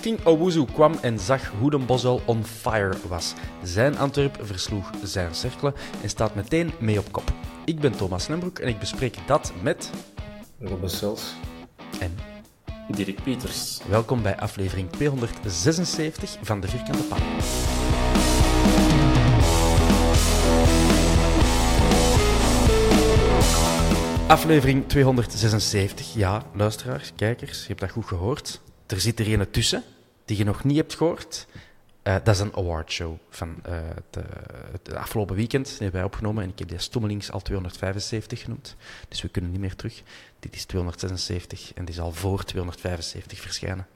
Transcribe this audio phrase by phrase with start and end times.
[0.00, 3.34] King Owuzu kwam en zag hoe de Boswell on fire was.
[3.62, 7.32] Zijn Antwerp versloeg zijn cerkelen en staat meteen mee op kop.
[7.64, 9.90] Ik ben Thomas Lembroek en ik bespreek dat met...
[10.60, 11.34] Robin Sels.
[12.00, 12.16] En
[12.88, 13.80] Dirk Pieters.
[13.88, 17.18] welkom bij aflevering 276 van de Vierkante Paal.
[24.28, 26.14] Aflevering 276.
[26.14, 28.60] Ja, luisteraars, kijkers, je hebt dat goed gehoord.
[28.88, 29.82] Er zit er een tussen
[30.24, 31.46] die je nog niet hebt gehoord.
[32.02, 33.78] Eh, dat is een awardshow van eh,
[34.72, 35.66] het, afgelopen weekend.
[35.66, 38.76] Die hebben wij opgenomen en ik heb die stommelings al 275 genoemd.
[39.08, 40.02] Dus we kunnen niet meer terug.
[40.38, 43.86] Dit is 276 en die is al voor 275 verschijnen.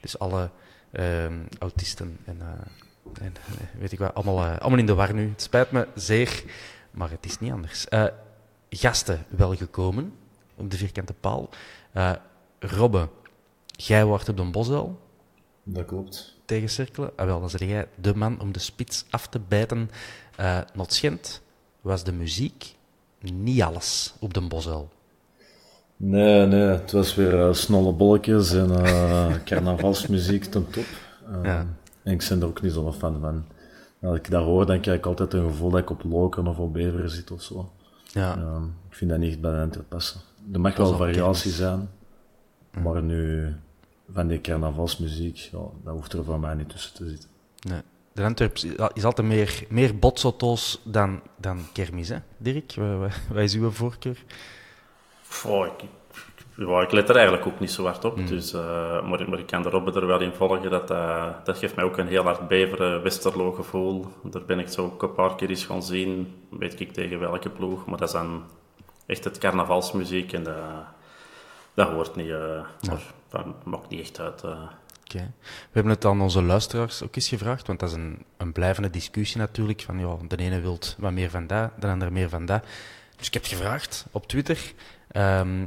[0.00, 0.50] Dus alle
[0.92, 3.32] ehm, autisten en, eh, en
[3.78, 5.28] weet ik wat, allemaal, allemaal in de war nu.
[5.30, 6.42] Het spijt me zeer,
[6.90, 7.86] maar het is niet anders.
[8.70, 10.12] Gasten wel gekomen
[10.54, 11.48] op de vierkante paal.
[12.58, 13.08] Robbe,
[13.86, 14.98] jij wordt op de Boswel
[15.62, 16.36] Dat klopt.
[16.44, 17.10] tegen cirkelen.
[17.16, 19.90] Ah, wel, dan zeg jij de man om de spits af te bijten.
[20.36, 21.40] Eh Not Schent
[21.80, 22.74] was de muziek
[23.32, 24.88] niet alles op de Boswel.
[25.96, 30.84] Nee, nee, het was weer eh, snolle bolletjes en eh, carnavalsmuziek ten top.
[31.26, 31.66] Eh, Ja.
[32.02, 33.44] En ik ben er ook niet zo'n fan van.
[34.02, 36.58] Als ik dat hoor, dan krijg ik altijd een gevoel dat ik op Lokeren of
[36.58, 37.70] op Beveren zit of zo.
[38.12, 40.20] Ja, Eh, ik vind dat niet bij hen te passen.
[40.52, 41.22] Er mag wel variatie
[41.52, 41.56] kennis.
[41.56, 41.88] zijn,
[42.82, 43.54] maar nu
[44.12, 47.28] van die carnavalsmuziek, ja, dat hoeft er voor mij niet tussen te zitten.
[47.68, 47.80] nee.
[48.12, 52.16] De Antwerps is altijd meer, meer botsauto's dan, dan kermis, hè?
[52.36, 52.74] Dirk,
[53.28, 54.24] wat, is uw voorkeur?
[55.46, 55.88] Oh, ik,
[56.66, 58.26] ja, ik let er eigenlijk ook niet zo hard op.
[58.26, 60.70] Dus, eh, maar, maar ik kan de Robbe er wel in volgen.
[60.70, 64.06] Dat, eh, dat geeft mij ook een heel hard beveren Westerlo gevoel.
[64.22, 66.34] Daar ben ik zo ook een paar keer eens gaan zien.
[66.50, 67.86] Weet ik tegen welke ploeg.
[67.86, 68.42] Maar dat is dan
[69.06, 70.32] echt het carnavalsmuziek.
[70.32, 70.56] En dat,
[71.78, 72.30] dat hoort niet.
[72.30, 72.64] eh,
[73.28, 74.42] dat maakt niet echt uit.
[74.42, 74.62] eh.
[75.04, 75.32] Oké.
[75.42, 78.90] We hebben het aan onze luisteraars ook eens gevraagd, want dat is een, een blijvende
[78.90, 79.80] discussie natuurlijk.
[79.82, 82.64] Van, ja, de ene wil wat meer van dat, de andere meer van dat.
[83.16, 84.72] Dus ik heb het gevraagd op Twitter.
[85.10, 85.66] Ehm,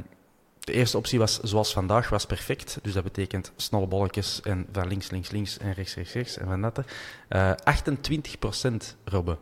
[0.60, 2.78] de eerste optie was zoals vandaag, was perfect.
[2.82, 6.46] Dus dat betekent snolle bolletjes en van links, links, links en rechts, rechts, rechts en
[6.46, 6.80] van dat.
[7.28, 9.38] Eh 28% Robbe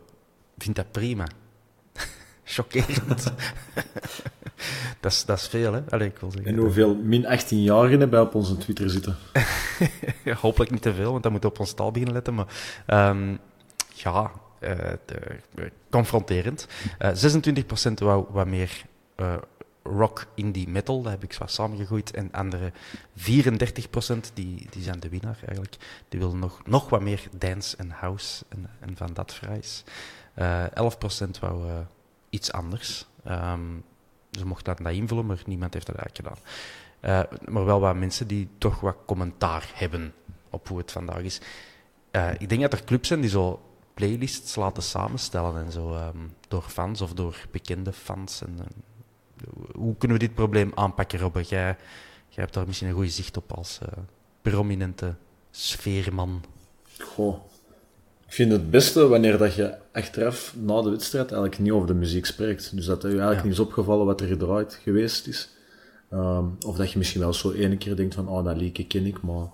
[0.57, 1.27] vindt dat prima.
[2.43, 3.33] Chockerend.
[5.01, 5.81] Dat, is, dat is veel, hè?
[5.89, 6.51] Allee, ik wil zeggen.
[6.51, 9.15] En hoeveel min 18-jarigen hebben op onze Twitter zitten?
[10.41, 12.33] Hopelijk niet te veel, want dan moeten we op ons taal beginnen letten.
[12.33, 12.47] Maar
[12.85, 13.35] ehm,
[13.93, 15.15] ja, eh, de-
[15.55, 16.67] eh, confronterend.
[16.97, 18.81] Eh 26% wou wat meer
[19.15, 19.33] eh,
[19.83, 21.01] rock, indie, metal.
[21.01, 22.11] Dat heb ik zo samengegooid.
[22.11, 22.71] En andere
[23.15, 25.75] 34% die, die zijn de winnaar eigenlijk.
[26.09, 29.83] Die willen nog, nog wat meer dance en house en, en van dat fraais.
[30.33, 31.73] Eh 11% wou eh,
[32.29, 33.07] iets anders.
[33.23, 33.59] Ehm,
[34.31, 36.49] ze mochten dat invullen, maar niemand heeft dat eigenlijk gedaan.
[36.99, 40.13] Eh, maar wel wat mensen die toch wat commentaar hebben
[40.49, 41.41] op hoe het vandaag is.
[42.11, 43.61] Eh, ik denk dat er clubs zijn die zo
[43.93, 46.17] playlists laten samenstellen en zo, ehm,
[46.47, 48.41] door fans of door bekende fans.
[48.41, 48.65] En, eh,
[49.75, 51.41] hoe kunnen we dit probleem aanpakken, Robbe?
[51.41, 51.77] Jij,
[52.27, 53.79] jij hebt daar misschien een goede zicht op als
[54.41, 55.15] prominente
[55.51, 56.43] sfeerman.
[56.99, 57.50] Goh.
[58.31, 61.93] Ik vind het beste wanneer dat je achteraf na de wedstrijd eigenlijk niet over de
[61.93, 62.75] muziek spreekt.
[62.75, 63.43] Dus dat je eigenlijk Ja.
[63.43, 65.49] niet is opgevallen wat er gedraaid geweest is.
[66.09, 69.05] Ehm, of dat je misschien wel zo ene keer denkt van, oh, dat liedje ken
[69.05, 69.47] ik, maar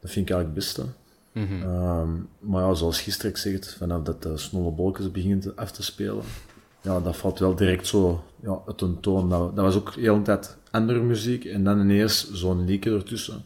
[0.00, 0.82] dat vind ik eigenlijk het beste.
[1.32, 1.62] Mhm.
[1.62, 5.70] Ehm, maar ja, zoals gisteren ik zeg het, vanaf dat de snolle bolletjes beginnen af
[5.70, 6.22] te spelen,
[6.80, 9.28] ja, dat valt wel direct zo ja, uit een toon.
[9.28, 13.44] Dat, dat was ook de hele tijd andere muziek en dan ineens zo'n liedje ertussen.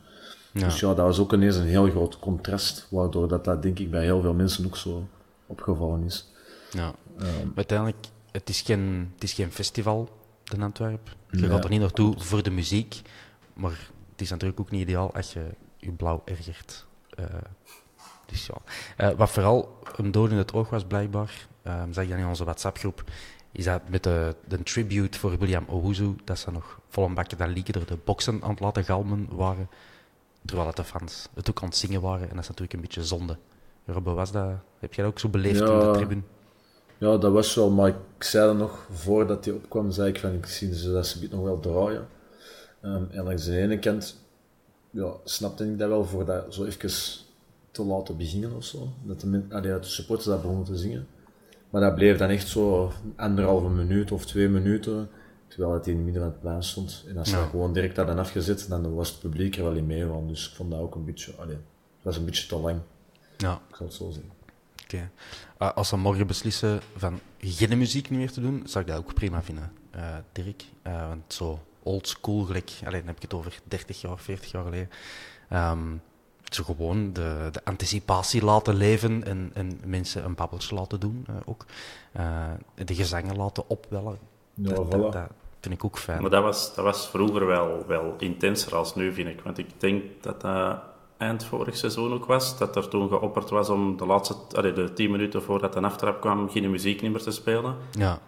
[0.52, 0.64] Ja.
[0.64, 3.90] Dus ja, dat was ook ineens een heel groot contrast, waardoor dat, dat denk ik
[3.90, 5.06] bij heel veel mensen ook zo
[5.46, 6.28] opgevallen is.
[6.70, 6.94] Ja.
[7.18, 10.08] Ehm, uiteindelijk, het is geen, het is geen festival,
[10.44, 11.16] de Antwerp.
[11.30, 13.02] Je Nee, gaat er niet naartoe voor de muziek,
[13.52, 15.44] maar het is natuurlijk ook niet ideaal als je
[15.76, 16.86] je blauw ergert.
[17.10, 17.24] Eh,
[18.26, 18.54] dus ja.
[18.96, 22.26] Eh, wat vooral een dood in het oog was, blijkbaar, eh, zag je dan in
[22.26, 23.04] onze WhatsApp-groep,
[23.52, 27.36] is dat met de, de tribute voor William Owuzu, dat ze nog vol een bakje
[27.36, 29.68] dat door de boksen aan het laten galmen waren,
[30.48, 32.28] terwijl het de fans het ook aan het zingen waren.
[32.28, 33.36] En dat is natuurlijk een beetje zonde.
[33.84, 36.22] Robbe, was dat, heb jij dat ook zo beleefd in de tribune?
[36.98, 40.32] Ja, dat was wel, maar ik zei dat nog voordat hij opkwam, zei ik van
[40.32, 42.08] ik zie ze dat ze nog wel draaien.
[42.80, 44.16] Ehm, en langs de ene kant
[44.90, 46.90] ja, snapte ik dat wel voor dat zo even
[47.70, 48.88] te laten beginnen of zo.
[49.02, 51.06] Dat de, de supporters dat begonnen te zingen.
[51.70, 55.08] Maar dat bleef dan echt zo anderhalve minuut of twee minuten,
[55.48, 57.04] terwijl het in het midden van het plein stond.
[57.08, 57.40] En als ze Ja.
[57.40, 60.06] dat gewoon direct hadden afgezet, dan was het publiek er wel in mee.
[60.06, 62.80] Want dus ik vond dat ook een beetje, allee, het was een beetje te lang,
[63.36, 63.60] Ja.
[63.68, 64.30] ik zal het zo zeggen.
[64.84, 65.10] Oké.
[65.56, 69.14] Ah, als ze morgen beslissen van geen muziek meer te doen, zou ik dat ook
[69.14, 70.64] prima vinden, eh, Dirk.
[70.82, 74.64] Eh, want zo old school, gelijk, alleen heb ik het over 30 jaar, 40 jaar
[74.64, 74.90] geleden.
[75.48, 75.96] Ehm,
[76.44, 81.34] zo gewoon de, de anticipatie laten leven en, en mensen een babbeltje laten doen eh,
[81.44, 81.66] ook.
[82.84, 84.18] De gezangen laten opwellen.
[84.62, 84.90] Ja, dat, voilà.
[84.90, 86.20] dat, dat vind ik ook fijn.
[86.20, 89.40] Maar dat was, dat was vroeger wel, wel intenser als nu, vind ik.
[89.44, 90.78] Want ik denk dat dat
[91.16, 92.58] eind vorig seizoen ook was.
[92.58, 96.20] Dat er toen geopperd was om de laatste allee, de tien minuten voordat de aftrap
[96.20, 97.76] kwam, geen muziek niet meer te spelen.
[97.90, 98.19] Ja,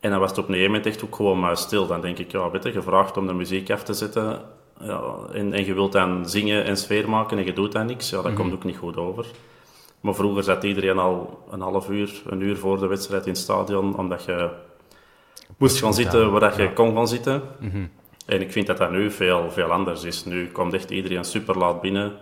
[0.00, 1.86] En dan was het op een gegeven moment echt ook gewoon maar stil.
[1.86, 4.40] Dan denk ik, ja, weet je, gevraagd om de muziek af te zetten.
[4.80, 5.02] Ja,
[5.32, 8.10] en, en je wilt dan zingen en sfeer maken en je doet dan niks.
[8.10, 9.26] Ja, dat komt ook niet goed over.
[10.00, 13.40] Maar vroeger zat iedereen al een half uur, een uur voor de wedstrijd in het
[13.40, 14.50] stadion, omdat je
[15.56, 17.42] moest gaan zitten waar dat je kon gaan zitten.
[18.26, 20.24] En ik vind dat dat nu veel, veel anders is.
[20.24, 22.12] Nu komt echt iedereen super laat binnen.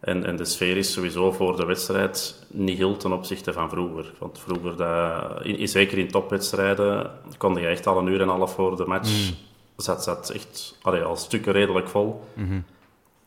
[0.00, 4.12] En, en de sfeer is sowieso voor de wedstrijd niet heel ten opzichte van vroeger.
[4.18, 8.36] Want vroeger, dat, in, zeker in topwedstrijden, kon je echt al een uur en een
[8.36, 9.32] half voor de match.
[9.76, 12.24] Zat, zat echt allee, al stukken redelijk vol.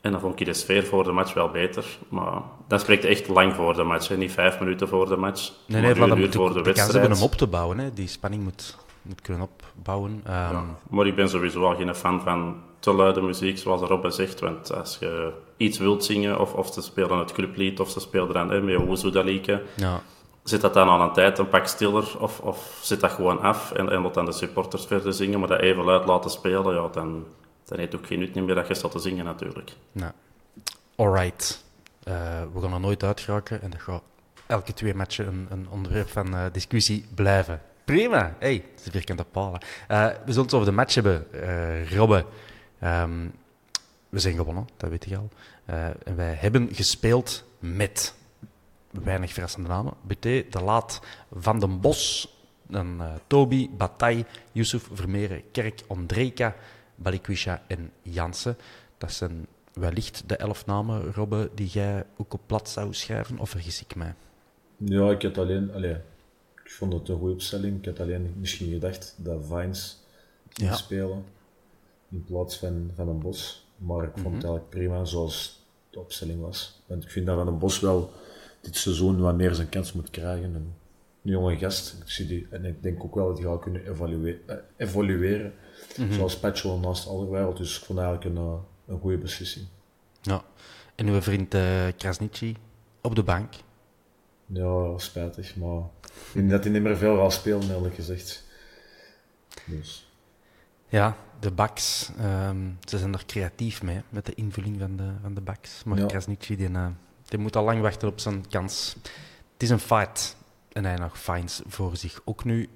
[0.01, 1.85] En dan vond ik de sfeer voor de match wel beter.
[2.09, 4.07] Maar dan spreekt echt lang voor de match.
[4.07, 4.17] Hè.
[4.17, 5.51] Niet vijf minuten voor de match.
[5.65, 6.93] nee, maar nee, maar een uur voor de de kans wedstrijd.
[6.93, 7.79] hebben om op te bouwen.
[7.79, 7.93] Hè.
[7.93, 10.21] Die spanning moet, moet kunnen opbouwen.
[10.23, 14.09] Ehm, Ja, maar ik ben sowieso al geen fan van te luide muziek, zoals Robbe
[14.09, 14.39] zegt.
[14.39, 18.33] Want als je iets wilt zingen, of, of ze spelen het clublied, of ze spelen
[18.33, 20.01] dan hè, met dat ja.
[20.43, 23.71] zit dat dan aan een tijd een pak stiller, of, of zit dat gewoon af
[23.71, 27.25] en, en dan de supporters verder zingen, maar dat even luid laten spelen, ja, dan,
[27.65, 29.71] dan heeft het ook geen nut meer dat je staat te zingen natuurlijk.
[29.91, 30.11] Nou,
[30.95, 31.63] alright.
[32.03, 32.13] Eh,
[32.53, 34.01] we gaan er nooit uit geraken en dat gaat
[34.45, 37.61] elke twee matchen een, een onderwerp van eh, discussie blijven.
[37.85, 38.35] Prima.
[38.39, 39.59] Hey, het is vierkante palen.
[39.87, 42.25] Eh, we zullen het over de match hebben, eh Robbe.
[42.79, 43.27] Ehm,
[44.09, 45.29] we zijn gewonnen, dat weet je al.
[45.65, 48.15] Eh, en wij hebben gespeeld met
[48.91, 49.93] weinig verrassende namen.
[50.01, 51.01] BT, De Laat,
[51.31, 52.33] Van den Bos,
[52.67, 56.55] dan, Toby, Bataille, Yusuf Vermeeren, Kerk, Ondrejka,
[56.95, 58.57] Balikwisha en Jansen.
[58.97, 63.49] Dat zijn wellicht de elf namen, Robbe, die jij ook op plat zou schrijven, of
[63.49, 64.13] vergis ik mij?
[64.77, 66.01] Ja, ik had alleen, allee, ik
[66.73, 67.77] vond het een goede opstelling.
[67.79, 69.99] Ik had alleen misschien gedacht dat Vines
[70.49, 70.75] ging Ja.
[70.75, 71.23] spelen
[72.09, 73.65] in plaats van Van een Bos.
[73.77, 74.33] Maar ik vond Mhm.
[74.35, 76.81] het eigenlijk prima zoals de opstelling was.
[76.85, 78.11] Want ik vind dat Van een Bos wel
[78.61, 80.43] dit seizoen wat meer zijn kans moet krijgen.
[80.43, 80.53] En
[81.23, 83.85] een jonge gast, ik zie die, en ik denk ook wel dat hij gaat kunnen
[83.85, 85.53] eh, evolueren.
[85.97, 86.13] Mhm.
[86.13, 87.57] Zoals Patcho naast Alderweireld.
[87.57, 88.53] Dus ik vond eigenlijk een, eh,
[88.85, 89.65] een goede beslissing.
[90.21, 90.43] Ja.
[90.95, 92.55] En uw vriend eh Krasniqi
[93.01, 93.53] op de bank.
[94.45, 98.43] Ja, spijtig, maar ik denk dat hij niet meer veel gaat spelen, eerlijk gezegd.
[99.65, 100.11] Dus.
[100.87, 102.11] Ja, de backs.
[102.17, 105.83] ehm, ze zijn er creatief mee, met de invulling van de, van de backs.
[105.83, 106.19] Maar Ja.
[106.27, 106.87] Die, eh,
[107.25, 108.95] die moet al lang wachten op zijn kans.
[109.53, 110.35] Het is een fight.
[110.71, 112.69] En hij nog fines voor zich ook nu.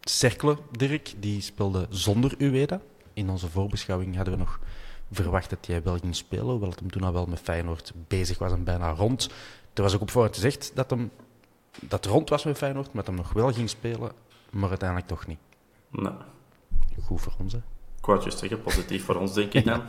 [0.00, 2.80] Cercle, Dirk, die speelde zonder Ueda.
[3.12, 4.60] In onze voorbeschouwing hadden we nog
[5.10, 8.38] verwacht dat hij wel ging spelen, hoewel het hem toen al wel met Feyenoord bezig
[8.38, 9.30] was en bijna rond.
[9.76, 11.10] Er was ook op voorhand gezegd dat hem
[11.80, 14.12] dat het rond was met Feyenoord, maar dat hem nog wel ging spelen,
[14.50, 15.38] maar uiteindelijk toch niet.
[15.90, 16.12] Nee.
[17.02, 17.58] Goed voor ons, hè.
[17.98, 19.82] Ik wou het juist zeggen, positief voor ons, denk ik dan.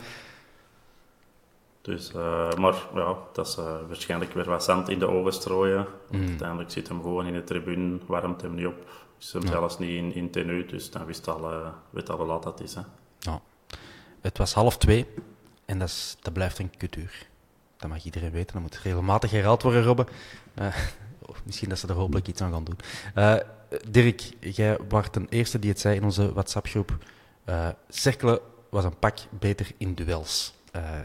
[1.81, 5.87] Dus, uh, maar ja, dat is uh, waarschijnlijk weer wat zand in de oven strooien.
[6.11, 6.27] Mm.
[6.27, 8.89] Uiteindelijk zit hem gewoon in de tribune, warmt hem niet op.
[9.19, 12.25] Is hem zelfs niet in, in tenue, dus dan wist al, uh, weet al hoe
[12.25, 12.75] laat dat is.
[12.75, 12.81] Hè.
[13.19, 13.41] Ja.
[14.21, 15.07] Het was half twee
[15.65, 17.27] en dat, is, dat blijft een kutuur.
[17.77, 20.07] Dat mag iedereen weten, dat moet regelmatig herhaald worden, Robben.
[21.43, 22.77] misschien dat ze er hopelijk iets aan gaan doen.
[23.89, 26.97] Dirk, jij was de eerste die het zei in onze WhatsApp-groep.
[27.89, 30.53] cirkelen was een pak beter in duels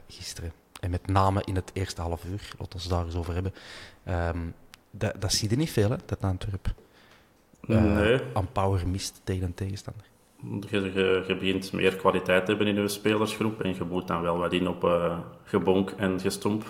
[0.08, 0.52] gisteren.
[0.80, 3.54] En met name in het eerste half uur, laten we het daar eens over hebben.
[4.08, 4.54] Um,
[4.90, 6.74] dat, dat zie je niet veel, hè, dat Antwerp.
[7.66, 8.20] Uh, nee.
[8.34, 10.04] Aan power mist tegen een tegenstander.
[10.70, 14.22] Je, je, je, begint meer kwaliteit te hebben in je spelersgroep en je moet dan
[14.22, 16.64] wel wat in op uh, gebonk en gestomp.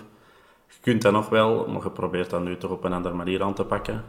[0.69, 3.43] Je kunt dat nog wel, maar je probeert dat nu toch op een andere manier
[3.43, 4.05] aan te pakken.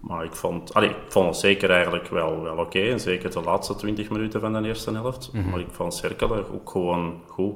[0.00, 2.80] Maar ik vond, allee, ik vond het zeker eigenlijk wel, wel oké.
[2.80, 5.30] En zeker de laatste 20 minuten van de eerste helft.
[5.32, 5.50] Mm -hmm.
[5.50, 7.54] Maar ik vond Cerkelen ook gewoon goed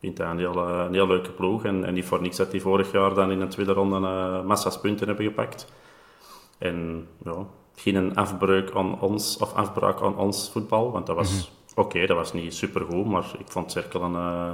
[0.00, 1.64] vind dat een heel, een heel leuke ploeg.
[1.64, 4.44] En, en niet voor niks dat die vorig jaar dan in de tweede ronde uh,
[4.44, 5.72] massa's punten hebben gepakt.
[6.58, 10.92] En ja, geen afbreuk aan ons, of afbraak aan ons voetbal.
[10.92, 11.80] Want dat was Mhm.
[11.80, 13.06] oké, okay, dat was niet supergoed.
[13.06, 14.50] Maar ik vond Cirkelen, uh,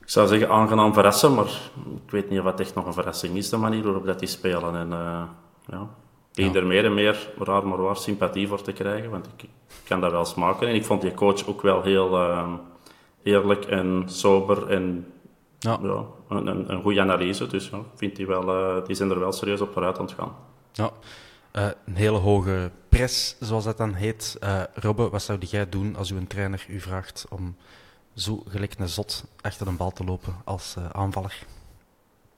[0.00, 1.34] ik zou zeggen, aangenaam verrassen.
[1.34, 1.60] Maar
[2.04, 4.28] ik weet niet of het echt nog een verrassing is, de manier waarop dat die
[4.28, 4.76] spelen.
[4.76, 5.22] En uh,
[5.66, 5.88] ja,
[6.34, 6.60] ik ja.
[6.60, 9.10] er meer en meer, raar maar waar, sympathie voor te krijgen.
[9.10, 9.48] Want ik, ik
[9.84, 10.68] kan dat wel smaken.
[10.68, 12.52] En ik vond die coach ook wel heel uh,
[13.22, 15.06] eerlijk en sober en
[15.58, 15.78] Ja.
[15.82, 17.46] ja, een, een, een goede analyse.
[17.46, 20.36] Dus ja, vind die, wel, die zijn er wel serieus op vooruit aan het gaan.
[20.72, 20.90] Ja,
[21.56, 24.36] uh, een hele hoge press, zoals dat dan heet.
[24.42, 27.56] Uh, Robbe, wat zou jij doen als uw trainer u vraagt om
[28.14, 31.46] zo gelijk een zot achter een bal te lopen als uh, aanvaller?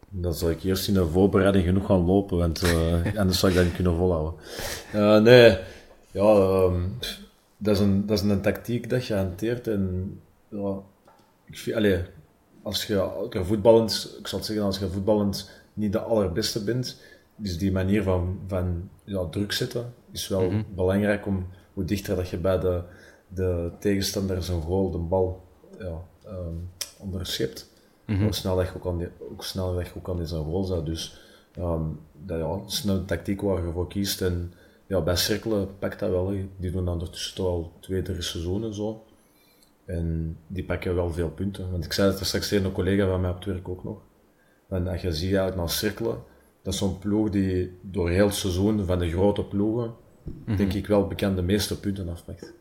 [0.08, 2.62] Dan zal ik eerst in de voorbereiding genoeg gaan lopen, want
[3.16, 4.34] anders zou ik dat niet kunnen volhouden.
[5.22, 5.58] nee,
[6.10, 6.98] ja, um,
[7.56, 10.78] dat, is een, dat is een tactiek dat je hanteert en ja,
[11.44, 12.00] ik vind, allez,
[12.62, 17.00] als je, je voetballend, ik zal het zeggen, als je voetballend niet de allerbeste bent,
[17.42, 20.62] is die manier van, van ja, druk zetten is wel Mhm.
[20.74, 22.82] belangrijk om hoe dichter dat je bij de,
[23.28, 25.42] de tegenstander zijn goal, de bal,
[25.78, 27.74] ja, um, onderschept,
[28.06, 28.22] Mhm.
[28.22, 30.44] hoe snel dat je ook aan die, ook snel dat je ook aan die zijn
[30.44, 30.86] goal zet.
[30.86, 31.20] Dus
[31.58, 34.22] um, dat, ja, is een tactiek waar je voor kiest.
[34.22, 34.52] En
[34.86, 36.26] ja, bij cirkelen pakt dat wel.
[36.56, 39.04] Die doen dan ondertussen al twee, drie seizoenen zo.
[39.84, 41.70] En die pakken wel veel punten.
[41.70, 43.84] Want ik zei het er straks tegen een collega van mij op het werk ook
[43.84, 43.98] nog.
[44.68, 46.18] En als je ziet eigenlijk naar cirkelen,
[46.66, 49.94] dat is zo'n ploeg die door heel het seizoen van de grote ploegen,
[50.44, 52.52] denk ik wel bekend de meeste punten afpakt.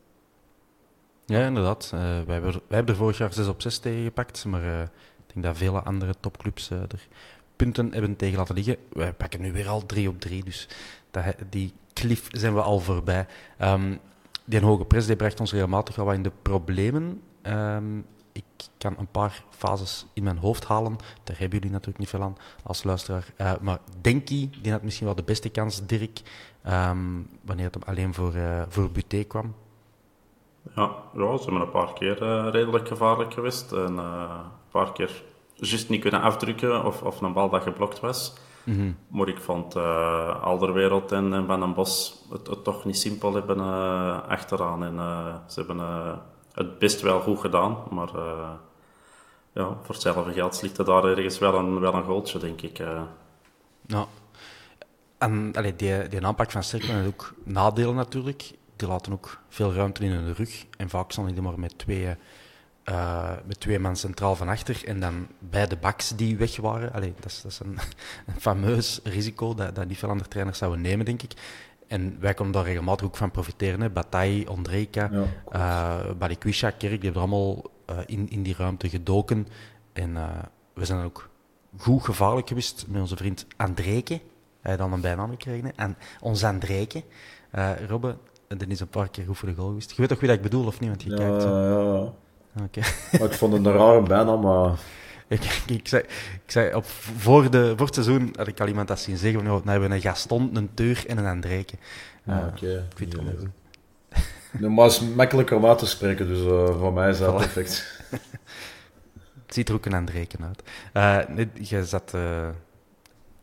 [1.25, 1.91] Ja, inderdaad.
[1.93, 4.81] Uh, wij, hebben, wij hebben er vorig jaar 6 op 6 tegen gepakt, maar uh,
[4.81, 7.07] ik denk dat vele andere topclubs uh, er
[7.55, 8.77] punten hebben tegen laten liggen.
[8.93, 10.67] Wij pakken nu weer al 3 op 3, dus
[11.12, 13.25] dat, die cliff zijn we al voorbij.
[13.62, 14.00] Um,
[14.45, 17.21] die hoge pres die bracht ons regelmatig wel wat in de problemen.
[17.43, 18.05] Um,
[18.36, 20.96] ik kan een paar fases in mijn hoofd halen.
[21.24, 23.34] Daar hebben jullie natuurlijk niet veel aan als luisteraar.
[23.38, 26.22] Uh, maar Denki, die had misschien wel de beste kans, Dirk,
[26.68, 29.56] um, wanneer het alleen voor, uh, voor Buté kwam.
[30.75, 33.72] Ja, ja, ze hebben een paar keer uh, redelijk gevaarlijk geweest.
[33.72, 35.24] En een paar keer
[35.54, 38.34] juist niet kunnen afdrukken of, of een bal dat geblokt was.
[38.63, 38.98] Mm -hmm.
[39.08, 43.34] Maar ik vond uh, Alderwereld en, en Van den Bos het, het, toch niet simpel
[43.34, 44.84] hebben uh, achteraan.
[44.84, 45.80] En uh, ze hebben
[46.55, 48.09] het best wel goed gedaan, maar
[49.53, 52.77] ja, voor hetzelfde geld ligt er daar ergens wel een, wel een goaltje, denk ik.
[53.88, 54.07] Ja.
[55.17, 58.51] En allee, die, die aanpak van Sterkman heeft ook nadelen natuurlijk.
[58.75, 60.65] Die laten ook veel ruimte in hun rug.
[60.77, 62.15] En vaak staan die maar met twee
[62.89, 66.93] uh, met twee man centraal van achter en dan beide backs die weg waren.
[66.93, 67.77] Allee, dat is, dat is een,
[68.33, 71.31] een fameus risico dat, dat niet veel andere trainers zouden nemen, denk ik.
[71.88, 73.82] En wij konden daar regelmatig ook van profiteren.
[73.82, 73.89] Hè.
[73.89, 75.25] Bataille, Ondrejka, ja,
[75.56, 79.48] uh, Balikwisha, Kerk, die hebben allemaal uh, in, in die ruimte gedoken.
[79.94, 80.18] En
[80.74, 81.30] we zijn ook
[81.77, 84.22] goed gevaarlijk geweest met onze vriend Andreke.
[84.62, 85.75] Hij dan een bijnaam gekregen.
[85.75, 87.04] En ons Andreke.
[87.88, 89.89] Robbe, dat is een paar keer goed voor de goal geweest.
[89.89, 90.89] Je weet toch wie dat ik bedoel, of niet?
[90.89, 92.13] Want je ja, kijkt, ja, ja.
[92.63, 92.84] Okay.
[93.27, 94.80] Ik vond het een rare bijnaam, maar...
[95.27, 96.03] ik, ik, zei,
[96.46, 96.86] ik zei op,
[97.17, 99.72] voor, de, voor het seizoen had ik al iemand dat zien zeggen van, nou, we
[99.72, 101.75] hebben een Gaston, een Teur en een Andreke.
[102.25, 102.75] Uh, ja, okay.
[102.75, 103.50] Ik vind het wel goed.
[104.60, 107.34] Nee, maar het is makkelijker om uit te spreken, dus uh, voor mij is dat
[107.34, 107.38] voilà.
[107.38, 108.01] perfect.
[109.46, 110.63] het ziet er ook een Andreke uit.
[111.29, 112.13] Uh, nee, je zat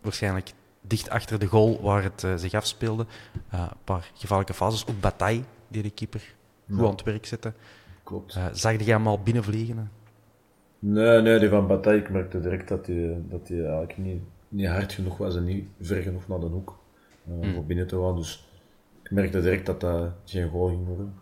[0.01, 3.07] waarschijnlijk dicht achter de goal waar het zich afspeelde.
[3.51, 4.87] een paar gevaarlijke fases.
[4.87, 6.35] Ook Bataille, die de keeper
[6.69, 6.85] goed ja.
[6.85, 7.53] aan het werk zette.
[8.03, 8.39] Klopt.
[8.53, 9.91] Zag je hem al binnenvliegen?
[10.85, 14.67] Nee, nee, die van Bataille, ik merkte direct dat hij dat die eigenlijk niet, niet
[14.67, 16.79] hard genoeg was en niet ver genoeg naar de hoek
[17.29, 17.55] uh, mm.
[17.55, 18.17] voor binnen te gaan.
[18.17, 18.49] Dus
[19.03, 21.15] ik merkte direct dat dat geen goal ging worden.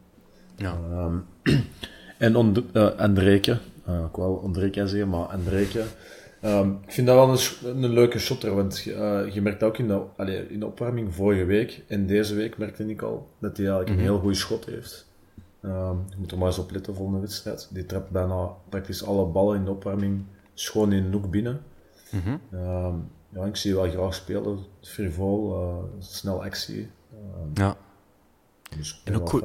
[0.57, 0.79] Ja.
[0.93, 1.25] Um,
[2.19, 5.85] en uh, Andreke, Uh, ik wou Andreka zeggen, maar Andreka.
[6.45, 9.87] Um, ik vind dat wel een, een leuke shotter, want uh, je merkt ook in
[9.87, 13.67] de, allee, in de opwarming vorige week en deze week merkte ik al dat hij
[13.67, 15.10] eigenlijk een heel goede schot heeft.
[15.63, 17.69] Um, je moet er maar eens op letten voor een wedstrijd.
[17.71, 20.25] Die trapt bijna praktisch alle ballen in de opwarming
[20.55, 21.63] schoon in de hoek binnen.
[22.11, 22.37] Mhm.
[22.53, 24.59] um, ja, ik zie wel graag spelen.
[24.81, 26.91] Frivol, uh, snel actie.
[27.55, 27.77] ja.
[28.77, 29.45] Dus En ook goed.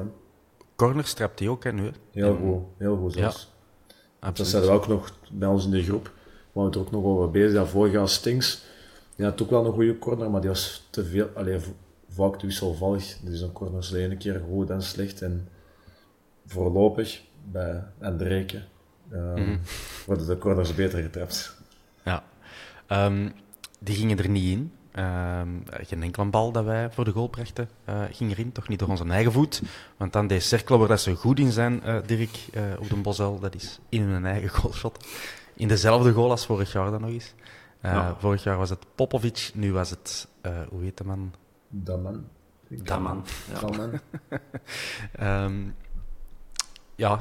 [0.75, 1.91] Corners trapt hij ook, hè, nu.
[2.12, 3.53] Heel goed, heel goed zelfs.
[3.88, 4.51] Dat Absoluut.
[4.51, 6.03] zeiden we ook nog bij ons in de groep.
[6.03, 6.12] We
[6.51, 7.53] waren het er ook nog over bezig.
[7.53, 8.63] Ja, vorig jaar Stings,
[9.15, 11.62] die had ook wel een goede corner, maar die was te veel, alleen
[12.10, 13.17] vaak te wisselvallig.
[13.24, 15.22] Dus een corner is de ene keer goed en slecht.
[15.22, 15.48] En
[16.45, 17.21] voorlopig
[17.51, 18.61] bij Andreke
[19.11, 19.61] um,
[20.05, 21.57] worden de corners beter getrapt.
[22.03, 22.23] Ja.
[22.89, 23.31] Um,
[23.79, 24.71] die gingen er niet in.
[24.99, 28.79] Um, geen enkele bal dat wij voor de goal brachten uh, ging erin, toch niet
[28.79, 29.61] door onze eigen voet.
[29.97, 33.39] Want dan deed Cerkelo, waar ze goed in zijn, uh, Dirk, uh, op de Bosel,
[33.39, 35.07] dat is in hun eigen goalshot.
[35.53, 37.33] In dezelfde goal als vorig jaar dan nog eens.
[37.81, 38.15] Ja.
[38.19, 40.27] Vorig jaar was het Popovic, nu was het,
[40.69, 41.33] hoe heet de man?
[41.69, 42.25] Daman.
[42.67, 43.25] Daman.
[43.53, 43.59] Ja.
[43.59, 43.99] Daman.
[45.51, 45.75] um,
[46.95, 47.19] ja,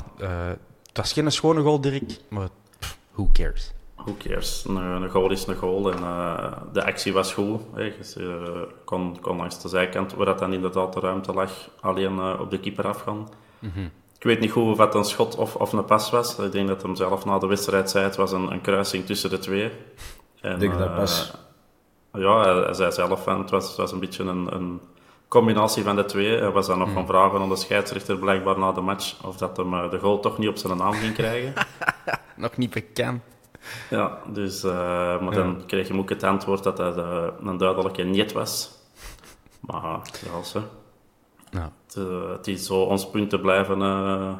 [0.86, 3.72] het was geen schone goal, Dirk, maar pff, who cares?
[3.94, 4.64] Who cares?
[4.68, 7.60] Een, een, goal is een goal en uh, de actie was goed.
[7.74, 7.92] Hè.
[7.98, 11.50] Dus, uh, kon, kon langs de zijkant, waar dat dan inderdaad de ruimte lag,
[11.80, 13.28] alleen uh, op de keeper afgaan.
[13.58, 13.90] Mm -hmm.
[14.18, 16.38] Ik weet niet goed of het een schot of, of een pas was.
[16.38, 19.30] Ik denk dat hem zelf na de wedstrijd zei, het was een, een kruising tussen
[19.30, 19.70] de twee.
[20.40, 21.32] En, ik denk dat pas.
[22.12, 24.80] Ja, hij, hij, zei zelf van, het was, het was een beetje een, een
[25.38, 26.40] combinatie van de twee.
[26.40, 26.96] Was dan nog Hmm.
[26.96, 30.38] van vragen aan de scheidsrechter blijkbaar na de match of dat hem de goal toch
[30.38, 31.52] niet op zijn naam ging krijgen.
[32.36, 33.22] nog niet bekend.
[33.90, 34.72] Ja, dus, uh,
[35.20, 35.42] maar ja.
[35.42, 38.70] dan kreeg je ook het antwoord dat dat uh, een duidelijke niet was.
[39.60, 40.62] Maar ja, zo.
[41.50, 41.72] Ja.
[41.86, 44.32] Het, uh, het is zo ons punten blijven uh,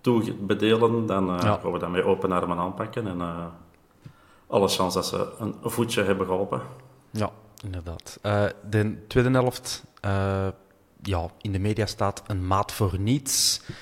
[0.00, 1.38] toebedelen, dan Ja.
[1.38, 3.06] gaan we dat met open armen aanpakken.
[3.06, 3.20] En
[4.46, 6.60] alle kans dat ze een voetje hebben geholpen.
[7.10, 7.30] Ja,
[7.64, 8.18] inderdaad.
[8.70, 10.48] De tweede helft, uh,
[11.02, 13.60] ja, in de media staat een maat voor niets.
[13.66, 13.72] We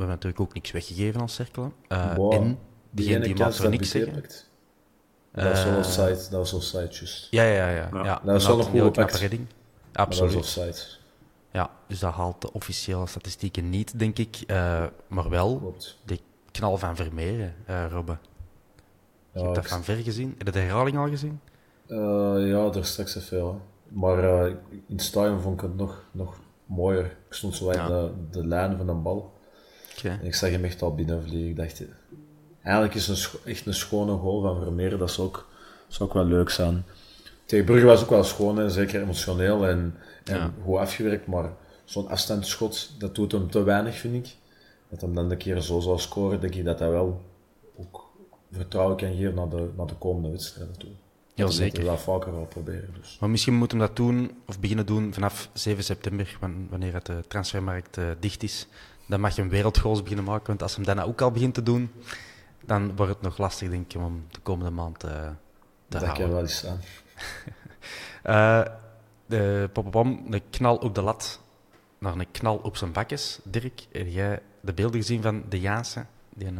[0.00, 1.72] hebben natuurlijk ook niks weggegeven als cirkelen.
[1.88, 2.32] Uh, Wow.
[2.32, 2.58] En
[2.90, 4.12] diegenen die ene maat voor niks zeggen.
[5.32, 7.26] Dat was wel Eh, offside, dat was offside, juist.
[7.30, 7.88] Ja, ja, ja.
[7.92, 8.04] ja.
[8.04, 8.20] Ja.
[8.24, 9.16] Dat is wel een heel goed knappe gepakt.
[9.20, 9.46] redding.
[9.92, 10.36] Absoluut.
[10.36, 10.74] offside,
[11.52, 14.38] Ja, dus dat haalt de officiële statistieken niet, denk ik.
[14.46, 15.98] Uh, maar wel klopt.
[16.04, 16.18] de
[16.50, 18.18] knal van Vermeeren, uh, Robbe.
[19.32, 20.34] Je Ja, hebt dat ik- van ver gezien.
[20.38, 21.40] Heb je de herhaling al gezien?
[21.86, 21.96] Eh,
[22.48, 23.60] ja, daar straks even veel.
[23.94, 27.04] Maar eh, in het stadion vond ik het nog, nog mooier.
[27.04, 27.88] Ik stond zo uit Ja.
[27.88, 29.32] de, de lijn van de bal.
[30.02, 31.48] En ik zag hem echt al binnenvliegen.
[31.50, 31.82] Ik dacht,
[32.62, 34.98] eigenlijk is het een echt een schone goal van Vermeer.
[34.98, 35.46] Dat zou ook,
[35.88, 36.84] zou ook wel leuk zijn.
[37.44, 40.50] Tegen Brugge was ook wel schoon en zeker emotioneel en, en Ja.
[40.64, 41.26] goed afgewerkt.
[41.26, 41.50] Maar
[41.84, 44.34] zo'n afstandsschot, dat doet hem te weinig, vind ik.
[44.88, 47.20] Dat hem dan een keer zo zou scoren, denk ik dat hij wel
[47.78, 48.10] ook
[48.52, 50.90] vertrouwen kan geven naar de, naar de komende wedstrijden toe.
[51.34, 51.78] Ja, Dat zeker.
[51.78, 52.94] we dat vaker wel proberen.
[53.00, 53.16] Dus.
[53.20, 57.06] Maar misschien moeten we dat doen, of beginnen doen, vanaf 7 september, wan- wanneer het
[57.06, 58.66] de transfermarkt eh, dicht is.
[59.08, 61.54] Dan mag je een wereldgoals beginnen maken, want als hem dat nou ook al begint
[61.54, 61.90] te doen,
[62.64, 65.28] dan wordt het nog lastig, denk ik, om de komende maand eh, te
[65.88, 66.22] Dat houden.
[66.24, 66.80] kan wel eens staan.
[68.22, 68.62] Eh,
[69.26, 71.40] de popopom, de knal op de lat,
[71.98, 73.38] naar een knal op zijn bakjes.
[73.42, 76.04] Dirk, heb jij de beelden gezien van de Jaanse?
[76.34, 76.58] Die een,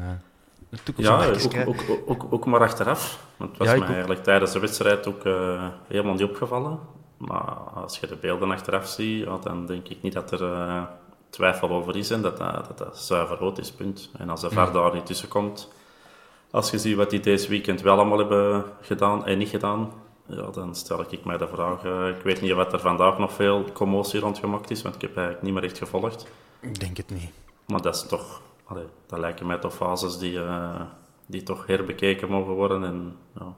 [0.97, 1.27] Ja,
[1.67, 3.19] ook, ook, ook, maar achteraf.
[3.37, 3.93] Want het was Ja, mij ook.
[3.93, 6.79] eigenlijk tijdens de wedstrijd ook eh, helemaal niet opgevallen.
[7.17, 10.83] Maar als je de beelden achteraf ziet, ja, dan denk ik niet dat er eh,
[11.31, 14.11] twijfel over is en dat dat, dat, dat zuiver rood is, punt.
[14.19, 15.73] En als de VAR daar niet tussen komt,
[16.51, 19.93] als je ziet wat die deze weekend wel allemaal hebben gedaan en niet gedaan,
[20.27, 21.85] ja, dan stel ik mij de vraag.
[21.85, 25.17] eh, ik weet niet wat er vandaag nog veel commotie rondgemaakt is, want ik heb
[25.17, 26.27] eigenlijk niet meer echt gevolgd.
[26.61, 27.31] Ik denk het niet.
[27.67, 28.41] Maar dat is toch,
[28.75, 30.81] allee, dat lijken mij toch fases die, eh,
[31.27, 32.85] die toch herbekeken mogen worden.
[32.85, 33.55] En, ja.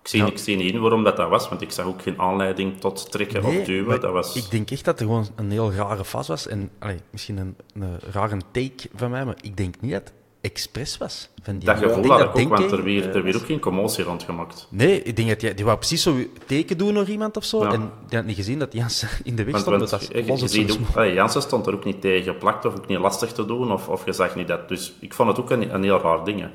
[0.00, 0.26] ik, zie, Ja.
[0.26, 3.10] ik zie niet in waarom dat, dat was, want ik zag ook geen aanleiding tot
[3.10, 4.00] trekken of duwen.
[4.00, 6.46] Dat was, Ik denk echt dat er gewoon een heel rare fase was.
[6.46, 10.12] En allee, misschien een, een rare take van mij, maar ik denk niet dat het
[10.46, 11.28] expres was.
[11.42, 13.36] Van die dat denk gevoel had ik ook, Denke, want er werd, eh, er werd
[13.36, 14.66] ook geen commotie rondgemaakt.
[14.70, 17.62] Nee, ik denk dat die, die wou precies zo teken doen naar iemand of zo.
[17.62, 17.72] Ja.
[17.72, 19.76] En die had niet gezien dat Jans in de weg stond.
[19.78, 20.08] want dat was
[20.52, 23.44] je- je ook, Jansen stond er ook niet tegen geplakt of ook niet lastig te
[23.44, 24.68] doen, of, of je zag niet dat.
[24.68, 26.40] Dus ik vond het ook een, een heel raar ding.
[26.40, 26.48] hè.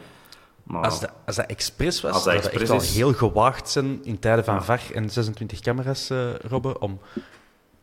[0.63, 3.13] Maar, Als dat, als dat expres was, Als dat zou dat echt expres is- heel
[3.13, 6.99] gewaagd zijn in tijden van VAR en 26 camera's, eh Robbe, om,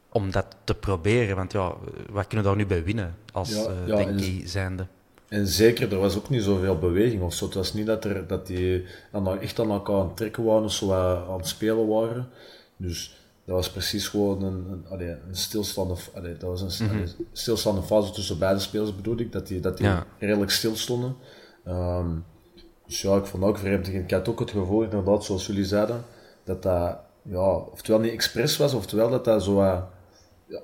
[0.09, 1.37] om dat te proberen.
[1.37, 1.73] Want ja,
[2.11, 4.87] wat kunnen we daar nu bij winnen als Ja, eh ja, Denki zijnde?
[5.29, 7.45] En zeker, er was ook niet zoveel beweging of zo.
[7.45, 10.64] Het was niet dat, er, dat die aan, echt aan elkaar aan het trekken waren
[10.64, 12.29] of zo aan het spelen waren.
[12.77, 17.05] Dus dat was precies gewoon een, een, allee, een stilstaande, allee, dat was een allee,
[17.33, 19.33] stilstaande fase tussen beide spelers bedoel ik.
[19.33, 20.07] Dat die, dat die Ja.
[20.19, 21.17] redelijk stil stonden.
[21.64, 22.09] Ehm,
[22.87, 23.88] Dus ja, ik vond ook vreemd.
[23.88, 26.05] Ik had ook het gevoel, inderdaad, zoals jullie zeiden,
[26.45, 29.85] dat dat ja, oftewel niet expres was, oftewel dat dat zo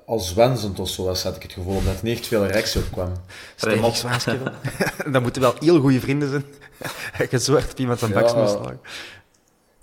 [0.05, 2.81] als wensend of zo was, had ik het gevoel, omdat er niet echt veel reactie
[2.81, 3.11] op kwam.
[3.55, 4.03] Stevig
[5.11, 6.45] Dan moeten wel heel goede vrienden zijn.
[7.29, 8.79] Gezwerd op iemand zijn ja, baks slagen.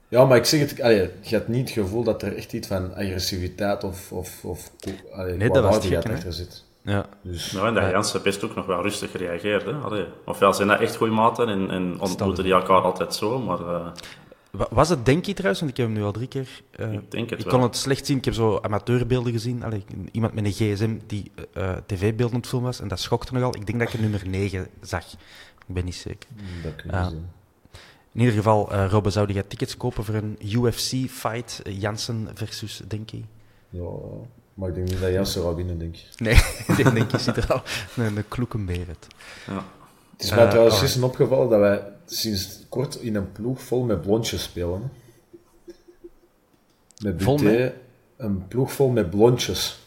[0.09, 2.69] Ja, maar ik zeg het, allee, je hebt niet het gevoel dat er echt iets
[2.69, 4.71] van agressiviteit of, of, of
[5.13, 6.65] allee, nee, dat was gek, achter zit.
[6.83, 7.07] Ja.
[7.23, 9.11] Dus, nou, en dat Jansen best ook nog wel rustig?
[9.85, 13.61] Allee, ofwel zijn dat echt goede maten en, en ontmoeten die elkaar altijd zo, maar...
[13.61, 13.87] Uh...
[14.53, 15.61] Was het Denki trouwens?
[15.61, 16.63] Want ik heb hem nu al drie keer...
[16.77, 17.55] Uh, ik denk het Ik wel.
[17.55, 18.19] kon het slecht zien.
[18.19, 19.63] Ik heb zo amateurbeelden gezien.
[19.63, 22.81] Allee, iemand met een gsm die uh, tv-beelden aan het filmen was.
[22.81, 23.57] En dat schokte nogal.
[23.57, 25.13] Ik denk dat ik nummer 9 zag.
[25.67, 26.29] Ik ben niet zeker.
[26.63, 27.29] Dat kun je zien.
[28.13, 31.61] In ieder geval, uh, Robbe, zou je tickets kopen voor een UFC-fight?
[31.65, 33.27] Jansen versus Denki?
[33.69, 33.89] Ja,
[34.55, 36.05] maar ik denk niet dat Jansen gaat winnen, denk ik.
[36.17, 36.35] Nee,
[36.87, 37.63] ik denk je ziet er al
[37.97, 39.07] een, een kloekenbeer uit.
[39.47, 39.65] Ja.
[40.13, 41.11] Het is mij uh, trouwens gisteren oh.
[41.11, 44.93] opgevallen dat wij sinds kort in een ploeg vol met blondjes spelen.
[47.03, 47.75] Met Buté,
[48.17, 49.79] een ploeg vol met blondjes.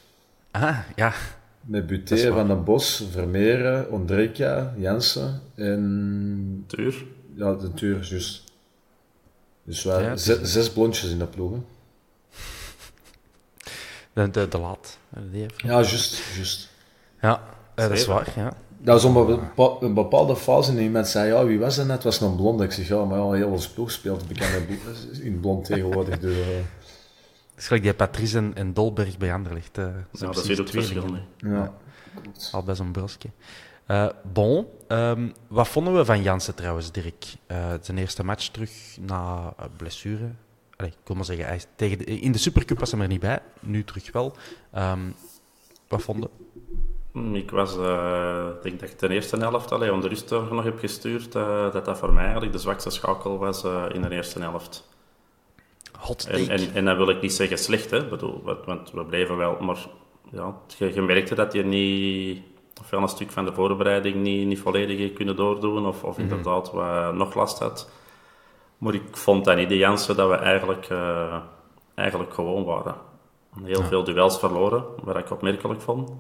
[0.51, 1.13] Ah, ja.
[1.61, 6.63] Met Buté, Van den Bos, Vermeeren, Ondrejka, Jansen en...
[6.67, 7.05] Tuur.
[7.33, 8.43] Ja, de Tuur, juist.
[9.63, 11.51] Dus ja, zes, zes blondjes in de ploeg.
[11.51, 11.59] Hè.
[14.13, 14.97] De, de, de laat.
[15.31, 16.69] Ja, juist, juist.
[17.21, 17.43] Ja,
[17.75, 18.57] dat is waar, ja.
[18.77, 19.13] Dat was
[19.55, 21.95] op een bepaalde fase en iemand zei, ja, wie was dat net?
[21.95, 22.61] Het was een blond.
[22.61, 24.65] Ik zeg, ja, maar ja, heel ons ploeg speelt bekende
[25.27, 26.19] in blond tegenwoordig.
[26.19, 26.45] Dus, uh...
[26.45, 29.77] Het is gelijk die Patrice en, en Dolberg bij Anderlecht.
[29.77, 31.51] Uh, ja, dat zit ook verschil mee.
[31.51, 31.73] Ja.
[32.51, 33.29] Al bij zo'n brosje.
[33.87, 37.25] Uh, bon, um, wat vonden we van Jansen trouwens, Dirk?
[37.47, 40.29] Uh, zijn eerste match terug na blessure.
[40.75, 43.19] Allee, ik wil maar zeggen, hij tegen de, in de Supercup was hij er niet
[43.19, 44.35] bij, nu terug wel.
[44.77, 45.15] Um,
[45.87, 46.29] wat vonden
[47.15, 50.79] ik was, uh, ik denk dat ik ten eerste helft alleen onder rust nog heb
[50.79, 54.39] gestuurd, uh, dat dat voor mij eigenlijk de zwakste schakel was uh, in de eerste
[54.39, 54.89] helft.
[55.99, 59.37] Hot en, en, en dat wil ik niet zeggen slecht, hè, bedoel, want we bleven
[59.37, 59.77] wel, maar
[60.31, 62.41] ja, je, je merkte dat je niet,
[62.81, 66.79] ofwel een stuk van de voorbereiding niet, niet volledig kunnen doordoen, of, of inderdaad mm
[66.79, 67.05] -hmm.
[67.05, 67.89] wat nog last had.
[68.77, 70.87] Maar ik vond dat niet de Jansen dat we eigenlijk,
[71.95, 72.95] eigenlijk gewoon waren.
[73.63, 73.87] Heel ja.
[73.87, 76.11] veel duels verloren, wat ik opmerkelijk vond.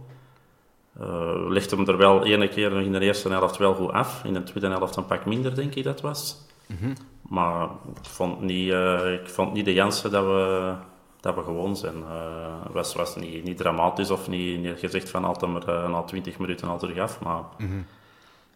[1.01, 4.23] Uh, legde hem er wel ene keer in de eerste helft wel goed af.
[4.23, 6.37] In de tweede helft een pak minder, denk ik dat was.
[6.67, 6.93] Mm -hmm.
[7.21, 10.73] Maar ik vond niet, uh, ik vond niet de Jansen dat we,
[11.19, 11.97] dat we gewoon zijn.
[11.97, 16.01] Uh, het was, was niet, niet dramatisch of niet, niet gezegd van altijd maar na
[16.01, 17.19] 20 minuten al terug af.
[17.19, 17.85] Maar mm -hmm.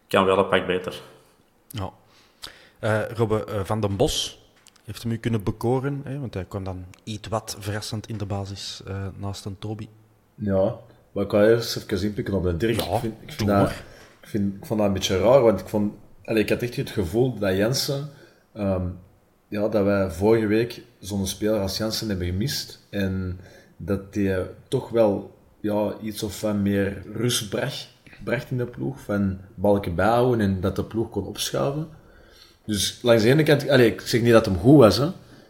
[0.08, 1.02] kan wel een pak beter.
[1.68, 1.92] Ja.
[3.16, 4.42] Robbe van den Bos
[4.86, 6.20] heeft hem u kunnen bekoren, hè?
[6.20, 8.82] want hij kwam dan iets wat verrassend in de basis
[9.18, 9.88] naast een Toby.
[10.36, 10.76] Ja,
[11.20, 12.80] maar ik ga eerst even inpikken op de Dirk.
[12.80, 13.70] Ja, ik, vind, ik, vind dat,
[14.22, 16.90] ik, vind, ik vond dat een beetje raar, want ik, vond, ik had echt het
[16.90, 18.10] gevoel dat Jensen,
[18.58, 18.98] um,
[19.48, 22.80] ja, dat wij vorige week zo'n speler als Jensen hebben gemist.
[22.90, 23.40] En
[23.78, 27.90] dat hij toch wel ja, iets of van meer rust bracht,
[28.24, 29.00] bracht in de ploeg.
[29.00, 31.88] Van balken bijhouden en dat de ploeg kon opschuiven.
[32.66, 35.08] Dus langs de ene kant, allez, ik zeg niet dat hem goed was, hè,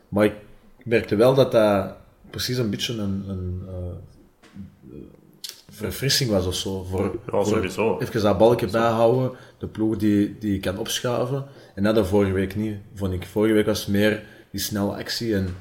[0.07, 0.35] maar ik
[0.83, 1.93] merkte wel dat dat
[2.29, 3.73] precies een beetje een, een uh,
[5.79, 6.83] verfrissing was of zo.
[6.83, 7.93] Voor, ja, sowieso.
[7.93, 11.45] Voor even dat balkje bijhouden, de ploeg die, die kan opschuiven.
[11.75, 13.25] En dat de vorige week niet, vond ik.
[13.25, 15.35] Vorige week was meer die snelle actie.
[15.35, 15.55] En,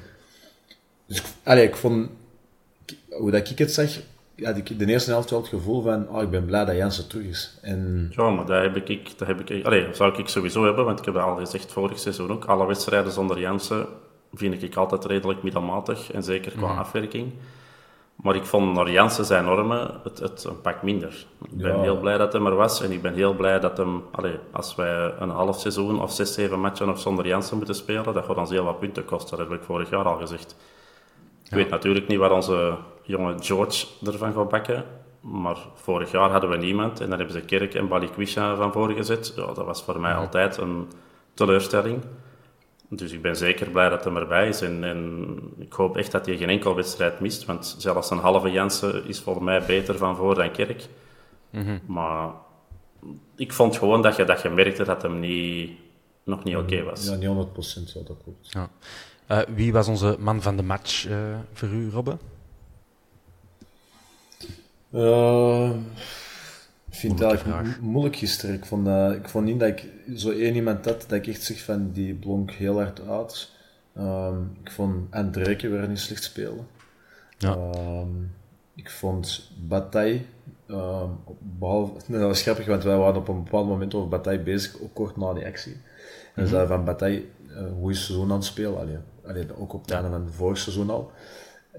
[1.05, 2.09] dus ik, vond,
[3.09, 3.89] hoe dat ik het zag,
[4.41, 7.07] had ik de eerste helft wel het gevoel van, oh, ik ben blij dat Jansen
[7.07, 7.57] terug is.
[7.61, 8.11] En...
[8.15, 10.99] Ja, maar dat heb ik, dat heb ik, allez, dat zou ik sowieso hebben, want
[10.99, 12.45] ik heb dat al gezegd vorig seizoen ook.
[12.45, 13.87] Alle wedstrijden zonder Jansen
[14.33, 16.77] vind ik altijd redelijk middelmatig, en zeker qua mm.
[16.77, 17.31] afwerking.
[18.23, 21.25] Maar ik vond naar Jansen zijn normen het, het een pak minder.
[21.43, 21.81] Ik ben Ja.
[21.81, 24.75] heel blij dat hij er was en ik ben heel blij dat hem, allee, als
[24.75, 28.37] wij een half seizoen of zes, zeven matchen nog zonder Jansen moeten spelen, dat gaat
[28.37, 29.37] ons heel wat punten kosten.
[29.37, 30.55] Dat heb ik vorig jaar al gezegd.
[31.43, 34.83] Ik weet natuurlijk niet waar onze jonge George ervan gaat bakken.
[35.21, 38.89] Maar vorig jaar hadden we niemand en dan hebben ze Kerk en Balikwisha van voor
[38.91, 39.33] gezet.
[39.35, 40.87] Ja, dat was voor mij altijd een
[41.33, 42.01] teleurstelling.
[42.89, 44.61] Dus ik ben zeker blij dat hij erbij is.
[44.61, 47.45] En, en ik hoop echt dat hij geen enkel wedstrijd mist.
[47.45, 50.87] Want zelfs een halve Jansen is voor mij beter van voor dan Kerk.
[51.85, 52.31] Maar
[53.35, 55.71] ik vond gewoon dat je, dat je merkte dat hem niet,
[56.23, 57.05] nog niet oké was.
[57.05, 58.51] Ja, niet 100% ja, dat klopt.
[58.51, 58.69] Ja.
[59.31, 61.17] Uh, wie was onze man van de match uh,
[61.53, 62.17] voor u, Robbe?
[64.91, 65.71] Uh,
[66.99, 67.79] vind het eigenlijk vraag.
[67.79, 68.55] moeilijk gisteren.
[68.55, 69.85] Ik vond, ik vond niet dat ik
[70.15, 73.51] zo één iemand had dat ik echt zeg van die blonk heel hard uit.
[73.95, 76.67] Ehm, ik vond Andreke weer niet slecht spelen.
[77.37, 77.55] Ja.
[77.55, 78.09] Ehm,
[78.75, 80.21] ik vond Bataille
[80.69, 81.09] Ehm,
[81.39, 84.81] behalve, nee, dat was grappig, want wij waren op een bepaald moment over Bataille bezig,
[84.81, 85.77] ook kort na die actie.
[86.35, 88.79] En zeiden van Bataille, uh, hoe is het seizoen aan het spelen?
[88.79, 91.11] Allee, allee, ook op het einde van het vorige seizoen al.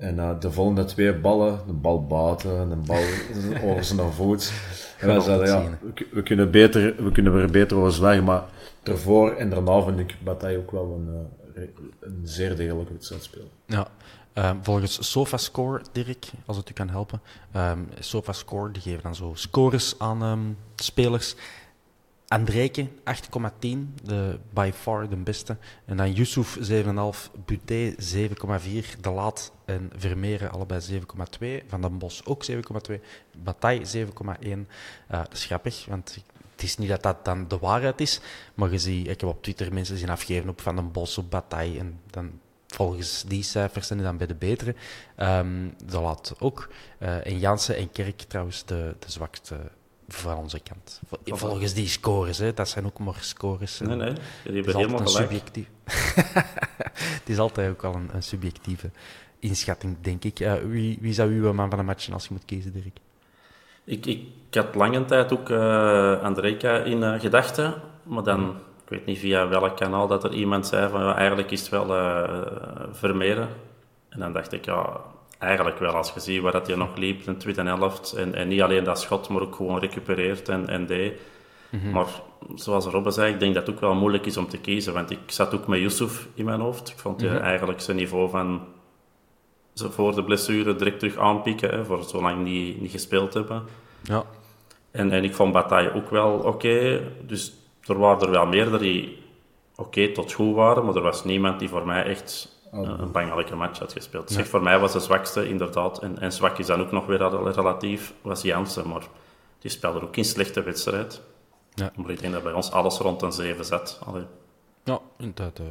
[0.01, 3.03] En uh, de volgende twee ballen, de bal buiten, een bal
[3.71, 4.53] over zijn voet.
[4.99, 8.45] En wij zeiden, ja, we, we, kunnen beter, we kunnen er beter over zwijgen, maar
[8.83, 11.63] ervoor en daarna vind ik Bataille ook wel een, uh,
[12.01, 13.49] een zeer degelijke wedstrijd spelen.
[13.67, 13.89] Ja,
[14.35, 17.21] Um, volgens SofaScore, Dirk, als het u kan helpen.
[17.57, 21.35] Um, SofaScore, die geven dan zo scores aan um, spelers.
[22.31, 23.69] Andrejke, 8,10,
[24.03, 25.57] de by far de beste.
[25.85, 27.31] En dan Yusuf, 7,5.
[27.45, 29.01] Buté, 7,4.
[29.01, 31.67] De Laat en Vermeeren, allebei 7,2.
[31.69, 33.01] Van den Bos ook 7,2.
[33.43, 34.49] Bataille, 7,1.
[35.11, 38.21] Uh, grappig, want het is niet dat dat dan de waarheid is.
[38.55, 41.31] Maar je ziet, ik heb op Twitter mensen zien afgeven op Van den Bos, op
[41.31, 41.79] Bataille.
[41.79, 42.31] En dan
[42.67, 44.75] volgens die cijfers zijn die dan bij de betere.
[45.17, 46.69] Um, de laat ook.
[46.99, 49.71] Uh, en Jansen en Kerk trouwens de, de zwakste
[50.15, 51.01] van onze kant.
[51.25, 52.55] Volgens die scores, hè.
[52.55, 53.81] dat zijn ook maar scores.
[53.81, 54.13] Nee, nee,
[54.45, 55.31] die hebben helemaal gelijk.
[55.31, 55.67] Subjectief...
[57.21, 58.91] het is altijd ook al een, een subjectieve
[59.39, 60.41] inschatting, denk ik.
[60.41, 62.99] Uh, wie, wie zou uw man van de match als je moet kiezen, Dirk?
[63.85, 68.89] Ik, ik, ik had lange tijd ook uh, Andrejka in uh, gedachten, maar dan ik
[68.89, 71.87] weet niet via welk kanaal dat er iemand zei van ja, eigenlijk is het wel
[72.93, 73.49] Vermeeren.
[74.09, 75.01] En dan dacht ik, ja,
[75.41, 75.93] eigenlijk wel.
[75.93, 78.13] Als je ziet waar dat hij nog liep, een tweede helft.
[78.13, 81.21] En, en niet alleen dat schot, maar ook gewoon recupereert en, en deed.
[81.71, 82.07] Mm Maar
[82.55, 84.95] zoals Robbe zei, ik denk dat het ook wel moeilijk is om te kiezen.
[84.95, 86.89] Want ik zat ook met Yusuf in mijn hoofd.
[86.89, 87.39] Ik vond mm -hmm.
[87.39, 88.61] eigenlijk zijn niveau van
[89.75, 91.71] voor de blessure direct terug aanpikken.
[91.71, 93.63] Hè, voor zolang niet, niet gespeeld hebben.
[94.03, 94.25] Ja.
[94.91, 96.47] En, en ik vond Bataille ook wel oké.
[96.47, 97.03] Okay.
[97.27, 97.53] Dus
[97.87, 99.19] er waren er wel meer die
[99.77, 102.99] oké okay, tot goed waren, maar er was niemand die voor mij echt oh.
[102.99, 104.37] een bangelijke match had gespeeld.
[104.37, 107.19] Dus voor mij was de zwakste inderdaad, en, en zwak is dan ook nog weer
[107.53, 109.07] relatief, was Jansen, maar
[109.59, 111.21] die speelde ook in slechte wedstrijd.
[111.75, 111.93] Ja.
[111.97, 114.01] Maar ik denk dat bij ons alles rond een 7 zat.
[114.05, 114.25] Allee.
[114.85, 115.01] Ja,
[115.35, 115.67] dat, uh,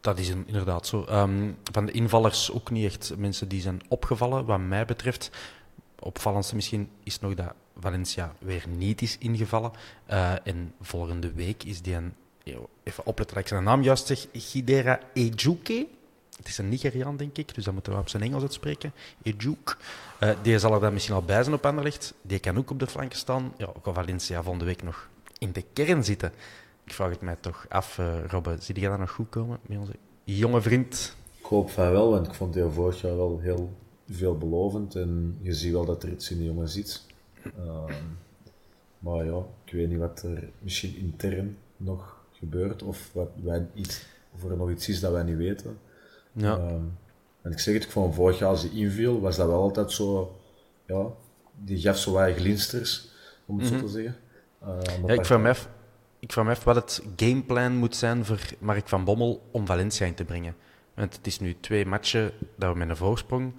[0.00, 1.06] dat is inderdaad zo.
[1.10, 5.30] Um, van de invallers ook niet echt mensen die zijn opgevallen, wat mij betreft.
[5.98, 9.72] Opvallendste misschien is nog dat Valencia weer niet is ingevallen.
[10.10, 12.14] Uh, en volgende week is die een...
[12.82, 14.26] Even opletten dat ik zijn naam juist zeg.
[14.32, 15.86] Gidera Ejuke.
[16.36, 18.92] Het is een Nigeriaan, denk ik, dus dat moeten we op zijn Engels uitspreken.
[19.22, 19.76] Ejuke.
[20.20, 22.14] Uh, die zal er dan misschien al bij zijn op Anderlecht.
[22.22, 23.52] Die kan ook op de flanken staan.
[23.56, 26.32] Ja, ook al Valencia volgende week nog in de kern zitten.
[26.84, 28.56] Ik vraag het mij toch af, uh, Robbe.
[28.60, 29.92] Zie jij daar nog goed komen met onze
[30.24, 31.16] jonge vriend?
[31.38, 33.72] Ik hoop van wel, want ik vond die vorig jaar wel heel
[34.10, 34.94] veelbelovend.
[34.94, 37.02] En je ziet wel dat er iets in de jongen zit.
[37.42, 37.84] Uh,
[38.98, 44.06] maar ja, ik weet niet wat er misschien intern nog gebeurt of wat wij iets,
[44.34, 45.78] of er nog iets is dat wij niet weten.
[46.36, 46.56] Ja.
[46.56, 46.72] Uh,
[47.42, 49.92] en ik zeg het, ik vond vorig jaar als hij inviel, was dat wel altijd
[49.92, 50.36] zo,
[50.86, 51.06] ja,
[51.54, 53.08] die gaf zo wat glinsters,
[53.46, 53.80] om het mm -hmm.
[53.80, 54.16] zo te zeggen.
[54.62, 55.68] Uh, ja, ik vraag, me af,
[56.18, 60.06] ik vraag me af wat het gameplan moet zijn voor Mark van Bommel om Valencia
[60.06, 60.54] in te brengen.
[60.94, 63.52] Want het is nu twee matchen dat we met een voorsprong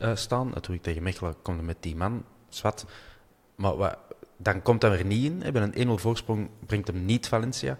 [0.00, 0.50] uh, staan.
[0.54, 2.84] Natuurlijk tegen Mechelen komt met die man, zwart.
[3.54, 3.98] Maar wat,
[4.36, 5.42] dan komt hij er niet in.
[5.42, 7.76] Hebben een 1-0 voorsprong brengt hem niet Valencia.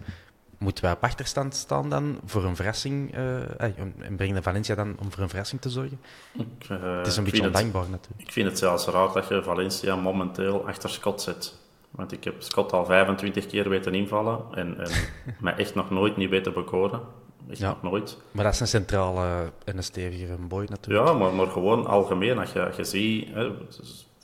[0.61, 3.17] Moeten wij op achterstand staan dan voor een verrassing?
[3.17, 5.99] Uh, en brengen Valencia dan om voor een verrassing te zorgen?
[6.33, 8.21] Ik, uh, het is een beetje ondankbaar natuurlijk.
[8.21, 11.55] Ik vind het zelfs raar dat je Valencia momenteel achter Scott zet.
[11.91, 14.91] Want ik heb Scott al 25 keer weten invallen en, en
[15.39, 17.01] mij echt nog nooit niet weten bekoren.
[17.49, 17.67] Echt ja.
[17.67, 18.17] nog nooit.
[18.31, 21.07] Maar dat is een centrale en een stevige boy natuurlijk.
[21.07, 22.37] Ja, maar, maar gewoon algemeen.
[22.39, 23.51] Als je, als je ziet, hè,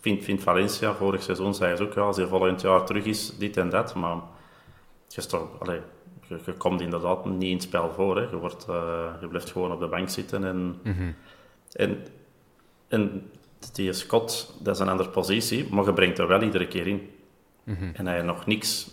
[0.02, 3.38] vind, vind Valencia, vorig seizoen zei ze ook, ja, als hij volgend jaar terug is,
[3.38, 3.95] dit en dat.
[3.95, 4.17] Maar
[5.08, 5.82] je,
[6.27, 8.15] je, je, komt inderdaad niet in het spel voor.
[8.15, 8.21] Hè.
[8.21, 10.43] Je, wordt, uh, je blijft gewoon op de bank zitten.
[10.43, 11.15] En, mm -hmm.
[11.71, 12.05] en,
[12.87, 13.31] en
[13.73, 17.09] die Scott, dat is een andere positie, maar je brengt er wel iedere keer in.
[17.63, 17.91] Mm -hmm.
[17.93, 18.89] En hij heeft nog niks,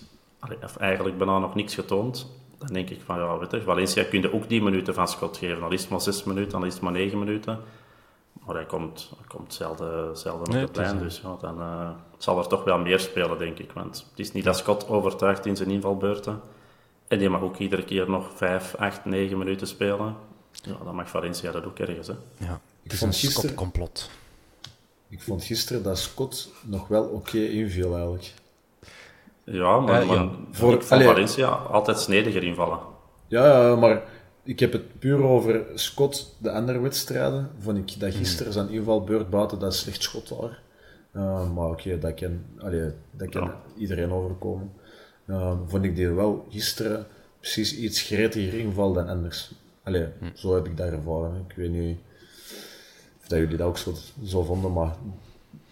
[0.62, 2.32] of eigenlijk bijna nog niks getoond.
[2.58, 5.36] Dan denk ik van, ja, weet je, Valencia kun je ook die minuten van Scott
[5.36, 5.62] geven.
[5.62, 7.60] Al is het maar zes minuten, al is het maar negen minuten.
[8.46, 11.90] Maar hij komt, hij komt zelden, zelden nee, op het plein, dus ja, dan uh,
[12.18, 13.72] zal er toch wel meer spelen, denk ik.
[13.72, 16.40] Want het is niet dat Scott overtuigt in zijn invalbeurten.
[17.08, 20.16] En die mag ook iedere keer nog 5, 8, 9 minuten spelen.
[20.52, 22.06] Ja, dan mag Valencia dat ook ergens.
[22.06, 22.14] Hè.
[22.36, 24.10] Ja, het is een Scott-complot.
[25.08, 28.34] Ik vond gisteren dat Scott nog wel oké okay inviel, eigenlijk.
[29.44, 30.30] Ja, maar, uh, maar ja.
[30.50, 32.78] voor Valencia altijd snediger invallen.
[33.26, 34.02] Ja, maar
[34.42, 37.50] ik heb het puur over Scott, de andere wedstrijden.
[37.58, 40.50] Vond ik dat gisteren zijn invalbeurt buiten dat slecht schot was.
[41.12, 43.60] Uh, maar oké, okay, dat kan, allee, dat kan ja.
[43.76, 44.72] iedereen overkomen.
[45.26, 47.06] Uh, vond ik die wel gisteren
[47.40, 49.50] precies iets gretiger inval dan anders.
[49.82, 50.24] Allee, hm.
[50.34, 51.44] zo heb ik dat ervaren.
[51.48, 51.98] Ik weet niet
[53.20, 54.96] of dat jullie dat ook zo, zo vonden, maar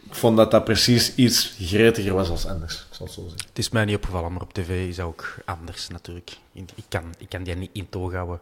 [0.06, 2.86] ik vond dat dat precies iets gretiger was als anders.
[2.90, 3.48] Ik zal het zo zeggen.
[3.48, 6.36] Het is mij niet opgevallen, maar op tv is dat ook anders natuurlijk.
[6.52, 8.40] Ik kan, ik kan die niet in toog houden.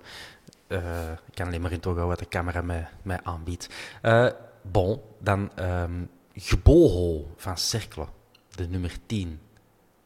[0.67, 3.69] Eh, ik kan alleen maar in toog houden wat de camera mij, mij aanbiedt.
[4.03, 4.27] Eh,
[4.63, 8.07] bon, dan um, Gebohol van Cercle,
[8.55, 9.41] de nummer 10.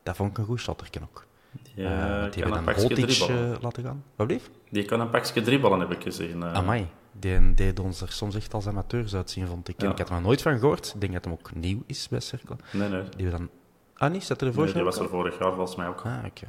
[0.05, 1.27] Dat vond ik een goed shotterken ook.
[1.75, 4.05] Ja, Uh, die kan hebben een dan Hotic eh, laten gaan.
[4.17, 4.51] Wat bleef?
[4.71, 6.43] Die kan een pakje dribbelen, heb ik gezien.
[6.43, 6.53] eh.
[6.53, 9.79] Amai, die deed ons er soms echt als amateurs uitzien, vond ik.
[9.79, 9.93] En Ja.
[9.93, 10.93] Ik had er nog nooit van gehoord.
[10.95, 12.57] Ik denk dat hem ook nieuw is bij Cercle.
[12.73, 13.03] Nee, nee.
[13.17, 13.49] Die we dan...
[13.95, 14.25] Ah, niet?
[14.25, 14.64] Zat er ervoor?
[14.64, 16.03] Nee, die was er vorig jaar volgens mij ook.
[16.05, 16.45] Ah, oké.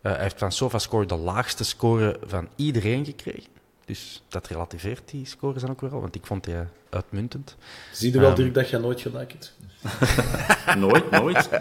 [0.00, 3.52] Eh, hij heeft van SofaScore de laagste score van iedereen gekregen.
[3.84, 6.54] Dus dat relativeert die scores dan ook wel, want ik vond die
[6.90, 7.56] uitmuntend.
[7.92, 8.34] Zie je wel.
[8.34, 9.56] Dirk, dat je nooit gelijk hebt?
[10.78, 11.48] Nooit, nooit.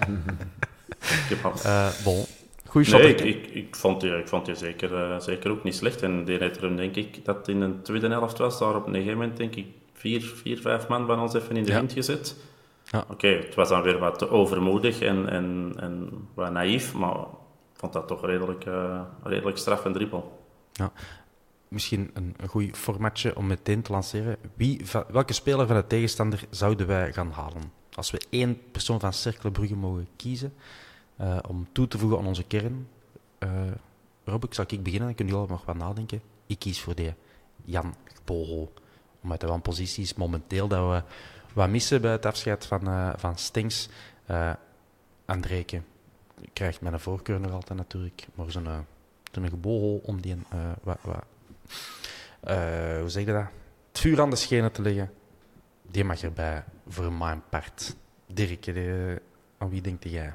[1.10, 1.54] ik heb al...
[1.63, 2.26] Eh bon,
[2.65, 3.02] goeie shot.
[3.02, 6.02] Nee, ik, ik, ik vond die, ik vond die zeker, eh, zeker ook niet slecht.
[6.02, 8.88] En die heeft er hem, denk ik, dat in een tweede helft was, daar op
[8.88, 11.93] een gegeven moment, denk ik, vier, vier vijf man van ons even in de wind
[11.93, 12.36] gezet.
[12.91, 13.06] Ja.
[13.10, 17.15] Oké, het was dan weer wat te overmoedig en, en, en wat naïef, maar
[17.74, 20.46] ik vond dat toch redelijk, eh, redelijk straf en dribbel.
[20.72, 20.91] Ja.
[21.67, 24.38] Misschien een, een goed formatje om meteen te lanceren.
[24.56, 27.72] Wie, welke speler van de tegenstander zouden wij gaan halen?
[27.93, 30.54] Als we één persoon van Cercle Brugge mogen kiezen
[31.17, 32.88] eh, om toe te voegen aan onze kern.
[33.38, 33.51] eh
[34.23, 36.21] Rob, ik zal ik beginnen, dan kunnen jullie nog wat nadenken.
[36.47, 37.13] Ik kies voor die
[37.63, 38.73] Jan Gbohol.
[39.21, 41.03] Omdat hij wel een positie is momenteel dat we
[41.53, 43.89] wat missen bij het afscheid van, eh van Stenks.
[44.25, 44.51] Eh
[45.25, 45.82] Andreke
[46.53, 48.27] krijgt mijn voorkeur nog altijd natuurlijk.
[48.36, 48.86] Maar zo'n
[49.32, 50.36] zo'n gebohol om die
[52.39, 53.47] eh, hoe zeg je dat?
[53.88, 55.12] Het vuur aan de schenen te leggen.
[55.82, 57.95] Die mag erbij voor mijn part.
[58.27, 58.67] Dirk,
[59.58, 60.34] aan wie denkt jij?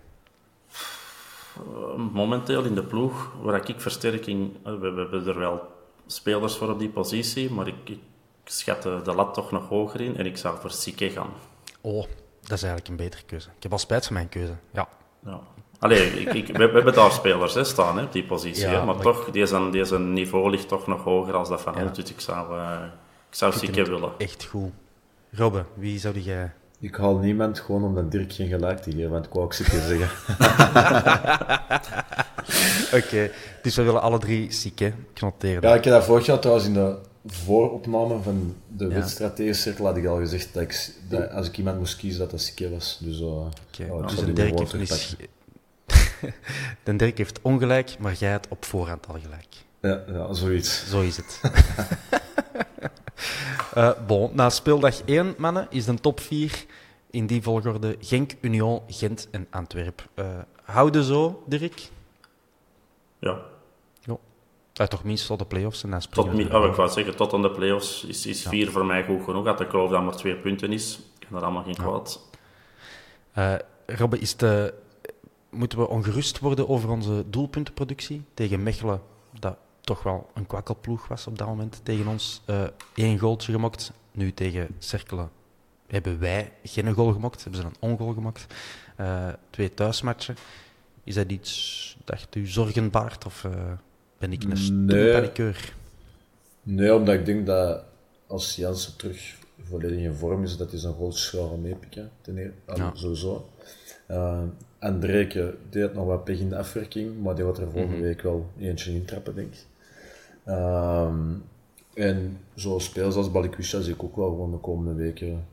[1.57, 4.57] Eh, momenteel in de ploeg, waar ik versterking...
[4.65, 5.61] eh, We, we hebben er wel
[6.07, 7.99] spelers voor op die positie, maar ik, ik
[8.45, 11.31] schat de, de lat toch nog hoger in en ik zou voor Sique gaan.
[11.81, 12.05] Oh,
[12.41, 13.49] dat is eigenlijk een betere keuze.
[13.57, 14.55] Ik heb al spijt van mijn keuze.
[14.73, 14.89] Ja,
[15.27, 15.41] Ja.
[15.79, 18.63] Allee, ik, ik, we, we hebben daar spelers hè, staan, hè, op die positie.
[18.63, 21.75] Ja, hè, maar, maar- toch, deze, deze niveau ligt toch nog hoger als dat van
[21.77, 21.83] Ja.
[21.83, 21.97] ons.
[21.99, 22.79] Dus ik zou, eh
[23.31, 24.13] ik zou Sique willen.
[24.19, 24.71] echt goed.
[25.31, 26.53] Robbe, wie zou jij...
[26.83, 29.55] Ik haal niemand gewoon om dat Dirk geen gelijk te geven, want ik wou ook
[29.55, 30.09] zeker zeggen.
[32.99, 33.31] Oké,
[33.63, 34.49] dus we willen alle drie.
[34.75, 35.71] Ik noteer dat.
[35.71, 38.95] Ja, ik heb dat vorig jaar trouwens in de vooropname van de Ja.
[38.95, 42.21] wedstrijd tegen Cirkel had ik al gezegd dat, ik, dat als ik iemand moest kiezen,
[42.21, 42.99] dat dat Sikke was.
[43.01, 44.75] Dus, uh, Oké, ja, ik dus een Dirk heeft
[46.99, 49.55] Dirk heeft ongelijk, maar jij hebt op voorhand al gelijk.
[49.81, 50.91] Ja, ja, zoiets.
[50.91, 51.41] Zo is het.
[53.75, 56.65] Eh bon, na speeldag 1, mannen, is de top 4
[57.11, 60.09] in die volgorde Genk, Union, Gent en Antwerp.
[60.15, 60.27] Eh
[60.65, 61.91] houden zo, Dirk?
[63.19, 63.39] Ja.
[64.01, 64.17] Ja.
[64.81, 67.33] Uh, toch minstens tot de play-offs en dan Tot, mi- oh, ik wou zeggen, tot
[67.33, 69.45] aan de play-offs is, is vier voor mij goed genoeg.
[69.45, 72.21] Dat de kloof dan maar twee punten is, kan dat allemaal geen kwaad.
[73.33, 73.55] Eh,
[73.87, 74.75] Robbe, is de,
[75.51, 79.01] moeten we ongerust worden over onze doelpuntenproductie tegen Mechelen,
[79.85, 82.43] toch wel een kwakkelploeg was op dat moment tegen ons.
[82.45, 82.65] Eh
[82.95, 83.93] Eén goaltje gemokt.
[84.13, 85.31] Nu tegen Cerkelen
[85.87, 88.47] hebben wij geen goal gemokt, hebben ze een ongoal gemaakt.
[88.97, 90.37] Eh, twee thuismatchen.
[91.05, 93.73] Is dat iets dat u zorgen baart of eh,
[94.19, 95.53] ben ik een stomme Nee.
[96.63, 97.85] Nee, omdat ik denk dat
[98.27, 102.11] als Jansen terug volledig in vorm is, dat hij zijn goals gaan meepikken.
[102.21, 102.91] Ten ah, Ja.
[102.95, 103.49] Sowieso.
[104.11, 104.43] Uh,
[104.79, 108.05] Andreke deed nog wat pech in de afwerking, maar die wordt er volgende Mhm.
[108.05, 109.67] week wel eentje intrappen, denk ik.
[110.45, 111.35] Ehm,
[111.95, 115.47] en zo spelers als Balikwisha zie ik ook wel gewoon de komende weken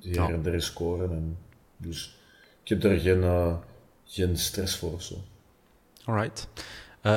[0.00, 1.10] hier en daar scoren.
[1.10, 1.38] En
[1.76, 2.18] dus
[2.62, 3.56] ik heb er geen, eh,
[4.04, 5.14] geen stress voor of zo.
[6.04, 6.48] Alright.
[7.00, 7.16] Eh,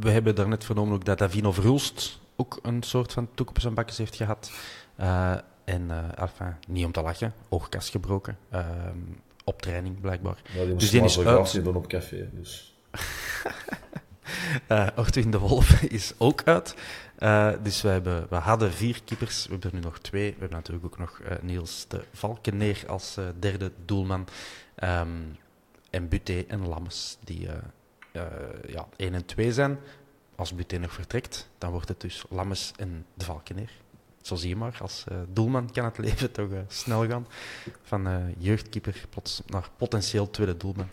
[0.00, 3.74] we hebben daarnet vernomen ook dat Davino Verhulst ook een soort van toek op zijn
[3.74, 4.52] bakjes heeft gehad.
[4.96, 8.38] Eh, en, enfin, niet om te lachen, oogkast gebroken.
[8.50, 8.98] Ehm,
[9.44, 10.42] op training, blijkbaar.
[10.54, 11.54] Ja, die dus die is uit.
[11.54, 12.28] niet doen op café.
[12.32, 12.74] Dus.
[14.66, 16.74] Eh Ortwin de Wolf is ook uit.
[17.18, 20.32] Eh, dus we, hebben, we hadden vier keepers, we hebben er nu nog twee.
[20.32, 24.26] We hebben natuurlijk ook nog eh, Niels de Valkeneer als derde doelman.
[24.74, 25.08] Ehm,
[25.90, 27.48] en Buté en Lammes, die
[28.66, 29.78] ja, 1 en 2 zijn.
[30.36, 33.70] Als Buté nog vertrekt, dan wordt het dus Lammes en de Valkeneer.
[34.22, 37.26] Zo zie je maar, als doelman kan het leven toch snel gaan.
[37.82, 40.88] Van jeugdkeeper plots naar potentieel tweede doelman.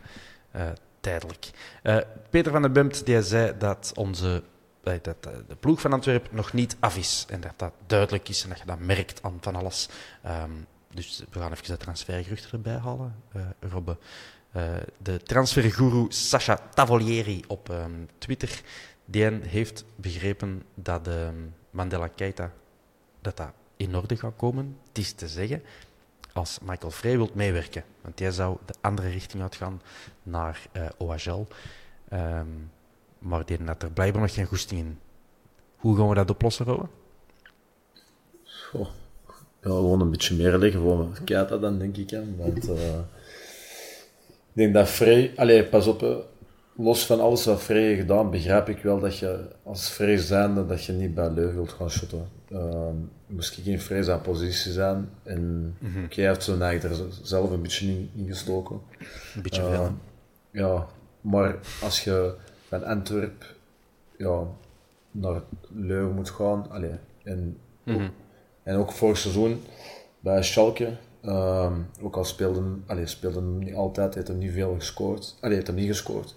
[1.01, 1.49] Tijdelijk.
[1.83, 1.97] Eh,
[2.29, 4.43] Peter van den Bemt die zei dat, onze,
[4.83, 7.25] eh, dat eh, de ploeg van Antwerpen nog niet af is.
[7.29, 9.89] En dat dat duidelijk is en dat je dat merkt aan van alles.
[10.23, 10.51] Ehm,
[10.93, 13.97] dus we gaan even de transfergeruchten erbij halen, eh, Robbe.
[14.97, 18.61] De transferguru Sasha Tavolieri op ehm, Twitter
[19.05, 21.35] die heeft begrepen dat ehm,
[21.69, 22.51] Mandela Keita
[23.21, 24.77] dat dat in orde gaat komen.
[24.87, 25.63] Het is te zeggen,
[26.33, 27.83] als Michael Frey wilt meewerken.
[28.01, 29.81] Want jij zou de andere richting uitgaan
[30.23, 31.47] naar uh, OHL.
[32.09, 32.47] Ehm,
[33.19, 34.99] maar die had er blijkbaar nog geen goesting in.
[35.75, 36.89] Hoe gaan we dat oplossen, Rowan?
[38.43, 38.87] Goh.
[39.61, 42.19] Ja, gewoon een beetje meer liggen voor Keita dan, denk ik.
[42.37, 42.95] Want uh,
[44.27, 45.33] ik denk dat Frey...
[45.35, 46.25] Allee, pas op,
[46.75, 50.65] los van alles wat Frey heeft gedaan, begrijp ik wel dat je als Frey zijnde,
[50.65, 52.40] dat je niet bij Leuven wilt gaan shotten.
[52.51, 52.89] Uh,
[53.27, 55.09] moest ik in Frey zijn positie zijn.
[55.23, 56.05] En mm -hmm.
[56.09, 58.81] hij heeft er zelf een beetje in, in gestoken.
[59.35, 59.83] Een beetje veel.
[59.83, 59.89] Uh,
[60.51, 60.87] ja,
[61.21, 62.33] maar als je
[62.67, 63.45] van Antwerp
[64.17, 64.43] ja,
[65.11, 68.03] naar Leuven moet gaan, allee, en, mm -hmm.
[68.03, 68.11] ook,
[68.63, 69.61] en ook vorig seizoen
[70.19, 71.71] bij Schalke, uh,
[72.01, 72.63] ook al speelde,
[73.39, 75.37] hem niet altijd, heeft hem niet veel gescoord.
[75.41, 76.35] Allee, heeft hem niet gescoord.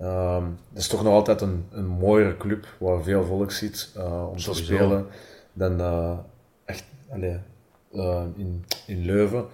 [0.00, 4.28] Um, het is toch nog altijd een, een mooiere club waar veel volk zit uh,
[4.30, 4.52] om Sowieso.
[4.52, 5.06] te spelen
[5.52, 6.18] dan uh,
[6.64, 7.38] echt allee,
[7.92, 9.46] uh, in, in Leuven.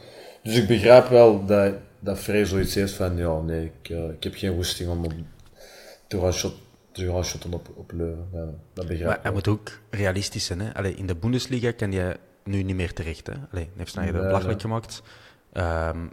[0.42, 4.34] Dus ik begrijp wel dat, dat Frey zoiets heeft van ja, nee, ik, ik heb
[4.34, 5.12] geen woesting om op,
[6.06, 6.54] te gaan shot,
[6.92, 8.28] te gaan shotten op, op Leuven.
[8.32, 10.60] Ja, dat begrijp maar hij moet ook realistisch zijn.
[10.60, 10.74] Hè?
[10.74, 13.26] Allee, in de Bundesliga kan je nu niet meer terecht.
[13.26, 13.32] Hè?
[13.52, 15.02] Allee, heeft Sneijder nee, belachelijk gemaakt.
[15.52, 16.12] Um,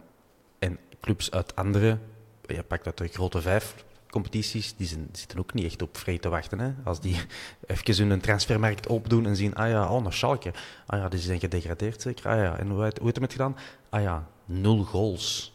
[0.58, 1.98] en clubs uit andere,
[2.46, 3.84] je pakt uit de grote vijf,
[4.16, 6.58] competities, die, zijn, zitten ook niet echt op vrij te wachten.
[6.58, 6.70] Hè?
[6.84, 7.16] Als die
[7.66, 10.52] even hun transfermarkt opdoen en zien, ah ja, oh, naar Schalke.
[10.86, 12.28] Ah ja, die zijn gedegradeerd zeker.
[12.28, 13.56] Ah ja, en hoe, hoe heeft het gedaan?
[13.88, 15.54] Ah ja, nul goals.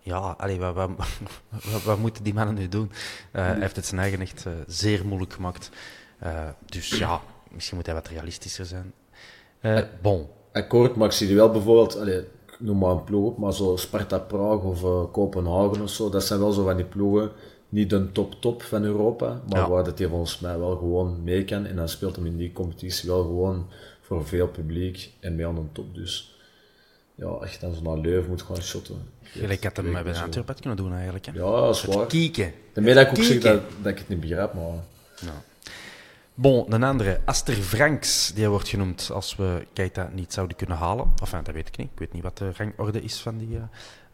[0.00, 0.90] Ja, allee, wat, wat,
[1.72, 2.90] wat, wat moeten die mannen nu doen?
[3.32, 5.70] Uh, hij heeft het zijn eigen echt uh, zeer moeilijk gemaakt.
[6.22, 7.20] Uh, dus ja,
[7.50, 8.92] misschien moet hij wat realistischer zijn.
[10.02, 10.26] bon.
[10.52, 13.76] Akkoord, maar ik zie wel bijvoorbeeld, allee, ik noem maar een ploeg op, maar zo
[13.76, 17.32] Sparta Praag of Kopenhagen of zo, dat zijn wel zo van die ploegen
[17.76, 19.68] niet de top-top van Europa, maar ja.
[19.68, 21.66] waar dat hij volgens mij wel gewoon mee kan.
[21.66, 23.68] En dan speelt hem in die competitie wel gewoon
[24.00, 25.94] voor veel publiek en mee aan de top.
[25.94, 26.36] Dus
[27.14, 28.96] ja, echt dan zo naar Leuven moet gaan shotten.
[29.22, 31.26] Gelijk had hem bij Antwerpen kunnen doen eigenlijk.
[31.26, 31.32] Hè?
[31.32, 32.06] Ja, dat is waar.
[32.06, 32.52] Kieken.
[32.72, 34.84] Daarmee dat ik ook zeg dat, dat ik het niet begrijp, maar...
[35.20, 35.42] Ja.
[36.34, 41.12] Bon, een andere, Aster Franks, die wordt genoemd als we Keita niet zouden kunnen halen.
[41.20, 41.88] Enfin, dat weet ik niet.
[41.92, 43.58] Ik weet niet wat de rangorde is van die,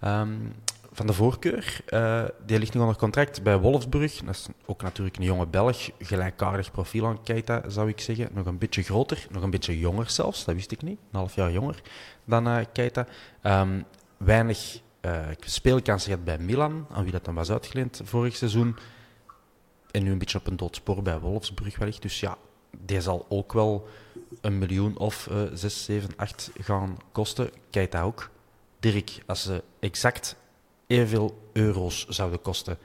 [0.03, 0.53] uh, um,
[0.93, 1.81] van de voorkeur.
[1.89, 4.15] Uh, die ligt nu onder contract bij Wolfsburg.
[4.25, 5.91] Dat is ook natuurlijk een jonge Belg.
[5.99, 8.29] Gelijkaardig profiel aan Keita, zou ik zeggen.
[8.33, 10.45] Nog een beetje groter, nog een beetje jonger zelfs.
[10.45, 10.99] Dat wist ik niet.
[10.99, 11.83] Een half jaar jonger
[12.25, 13.07] dan uh, Keita.
[13.43, 13.85] Um,
[14.17, 18.77] weinig uh, speelkansen gehad bij Milan, aan wie dat dan was uitgeleend vorig seizoen.
[19.91, 22.03] En nu een beetje op een doodspoor bij Wolfsburg wellicht.
[22.03, 22.37] Dus ja,
[22.79, 23.89] die zal ook wel
[24.41, 27.51] een miljoen of uh, 6, 7, 8 gaan kosten.
[27.71, 28.31] Keita ook.
[28.81, 30.37] Dirk, als ze exact
[30.93, 32.79] evenveel euro's zouden kosten,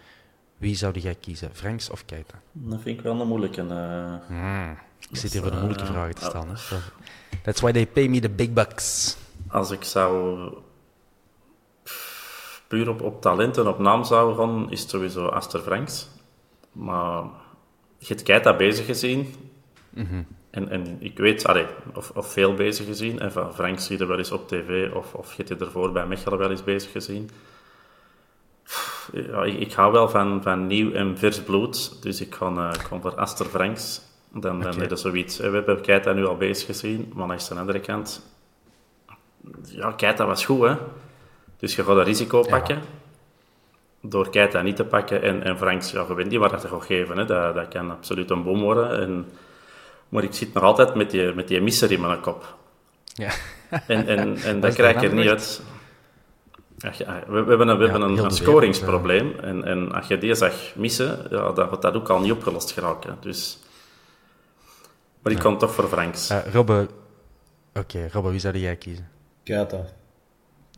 [0.57, 1.49] wie zou jij kiezen?
[1.53, 2.41] Franks of Keita?
[2.51, 3.61] Dat vind ik wel een moeilijke.
[3.61, 4.29] Uh...
[4.29, 4.77] Mm,
[5.09, 6.47] ik zit hier voor de moeilijke uh, vragen te stellen.
[6.47, 6.77] Hè.
[7.43, 9.17] That's why they pay me the big bucks.
[9.47, 10.37] Als ik zou
[12.67, 16.07] puur op, op talent en op naam zou gaan, is het sowieso Aster Franks.
[16.71, 17.23] Maar
[17.97, 19.33] je hebt Keita bezig gezien.
[19.89, 20.25] Mm -hmm.
[20.49, 23.19] En, en ik weet, allee, of, of veel bezig gezien.
[23.19, 25.91] En van Franks zie je er wel eens op tv, of, of je hebt ervoor
[25.91, 27.29] bij Mechelen wel eens bezig gezien
[29.13, 32.01] ja, ik, ik, hou wel van, van nieuw en vers bloed.
[32.01, 34.01] Dus ik ga, uh, ik voor Aster Franks.
[34.31, 34.87] Dan, dan okay.
[34.87, 35.37] is zoiets.
[35.37, 38.21] We hebben Keita nu al bezig gezien, maar langs de andere kant...
[39.63, 40.75] Ja, Keita was goed, hè.
[41.57, 42.75] Dus je gaat een risico pakken.
[42.75, 42.81] Ja.
[44.01, 46.85] Door Keita niet te pakken en, en Franks, ja, je weet niet wat dat gaat
[46.85, 47.17] geven.
[47.17, 47.25] Hè.
[47.25, 48.99] Dat, dat kan absoluut een bom worden.
[48.99, 49.25] En,
[50.09, 52.55] maar ik zit nog altijd met die, met die misser in mijn kop.
[53.13, 53.31] Ja.
[53.87, 55.61] En, en, en dat krijg ik er niet uit.
[56.77, 56.91] Ja,
[57.27, 59.39] we, we, hebben een, we ja, hebben een, een scoringsprobleem.
[59.39, 62.71] En, en als je die zag missen, ja, dan wordt dat ook al niet opgelost
[62.71, 63.17] geraken.
[63.19, 63.59] Dus...
[65.21, 65.43] Maar ik ja.
[65.43, 66.31] kan toch voor Franks.
[66.31, 66.87] Uh, Robbe,
[67.69, 69.09] oké, okay, Robbe, wie zou jij kiezen?
[69.43, 69.85] Keita.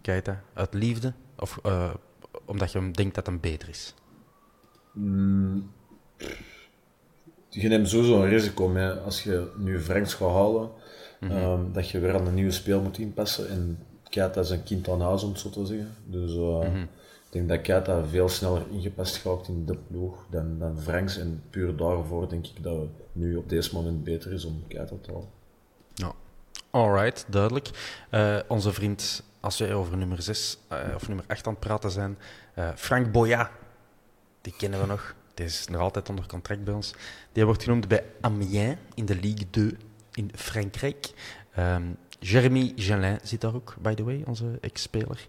[0.02, 1.14] Keita, uit liefde?
[1.38, 1.90] Of uh,
[2.46, 3.94] omdat je denkt dat hem beter is?
[4.92, 5.72] Mm,
[7.50, 10.70] je neemt sowieso een risico mee als je nu Franks gaat halen.
[11.20, 11.38] Mm -hmm.
[11.38, 13.50] um, dat je weer aan een nieuwe speel moet inpassen.
[13.50, 13.80] En
[14.10, 15.96] Keita is een kind aan huis, om het zo te zeggen.
[16.06, 16.82] Dus uh, mm -hmm.
[16.82, 21.18] ik denk dat Keita veel sneller ingepast gaat in de ploeg dan, dan Franks.
[21.18, 24.96] En puur daarvoor denk ik dat het nu op deze moment beter is om Keita
[25.02, 25.30] te halen.
[25.94, 26.14] Ja,
[26.70, 27.70] alright, duidelijk.
[28.12, 31.92] Uh, onze vriend, als we over nummer 6 uh, of nummer 8 aan het praten
[31.92, 32.18] zijn,
[32.76, 33.52] Frank Boya,
[34.42, 35.16] die kennen we nog.
[35.34, 36.94] Die is nog altijd onder contract bij ons.
[37.32, 39.78] Die wordt genoemd bij Amiens in de Ligue 2
[40.14, 41.12] in Frankrijk.
[41.60, 45.28] Um, Jeremy Gelin zit daar ook, by the way, onze ex-speler.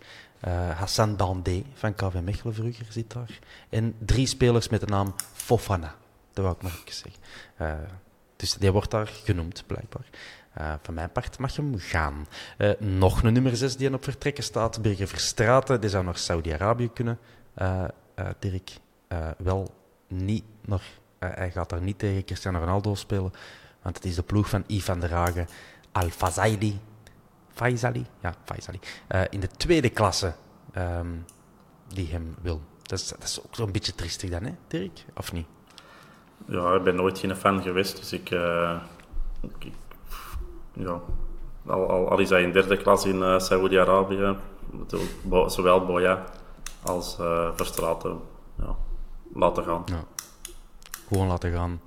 [0.48, 3.38] Uh, Hassan Dandé van KV Mechelen vroeger zit daar.
[3.68, 5.94] En drie spelers met de naam Fofana.
[6.32, 7.22] Dat wou ik maar even zeggen.
[7.60, 7.88] Uh,
[8.36, 10.06] dus die wordt daar genoemd, blijkbaar.
[10.58, 12.26] Uh, van mijn part mag hem gaan.
[12.78, 15.80] Nog een nummer 6 die op vertrekken staat, Birger Verstraten.
[15.80, 17.18] Die zou naar Saudi-Arabië kunnen.
[18.38, 18.70] Dirk,
[19.38, 19.74] wel
[20.08, 20.82] niet nog.
[21.18, 23.32] hij gaat daar niet tegen Cristiano Ronaldo spelen,
[23.82, 25.48] want het is de ploeg van Ivan Hagen.
[25.92, 26.80] Al-Fazaili.
[27.52, 28.06] Faisali?
[28.20, 28.80] Ja, Faisali.
[29.30, 30.34] in de tweede klasse
[30.76, 31.24] um,
[31.88, 32.60] die hem wil.
[32.82, 35.04] Dat is, dat is ook zo'n beetje triestig dan, hè, Dirk?
[35.16, 35.46] Of niet?
[36.46, 38.30] Ja, ik ben nooit geen fan geweest, dus ik...
[39.60, 39.72] ik
[40.72, 41.00] ja,
[41.66, 44.36] al, al, al, is hij in derde klas in uh, Saoedi-Arabië,
[45.46, 46.24] zowel Boya
[46.82, 47.16] als
[47.54, 48.20] Verstraten
[48.58, 48.76] ja,
[49.34, 49.82] laten gaan.
[49.84, 50.04] Ja.
[51.08, 51.80] Gewoon laten gaan.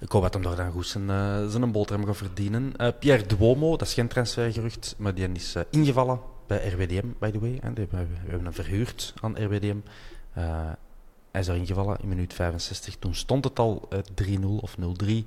[0.00, 2.72] Ik hoop dat hem daar dan goed zijn, uh, zijn boterham gaat verdienen.
[2.76, 7.30] Uh, Pierre Duomo, dat is geen transfergerucht, maar die is uh, ingevallen bij RWDM, by
[7.30, 7.58] the way.
[7.60, 7.72] Hè.
[7.72, 9.76] We, hebben hem verhuurd aan RWDM.
[11.30, 12.96] hij is er ingevallen in minuut 65.
[12.96, 13.88] Toen stond het al
[14.22, 14.80] 3-0 of 0-3.
[14.80, 15.24] Um,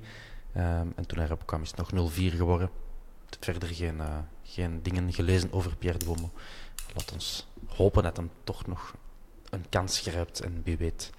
[0.96, 2.70] en toen hij erop kwam is het nog 0-4 geworden.
[3.40, 4.00] Verder geen,
[4.42, 6.30] geen dingen gelezen over Pierre de Bomo.
[6.94, 8.94] Laat ons hopen dat hem toch nog
[9.50, 11.10] een kans grijpt en wie weet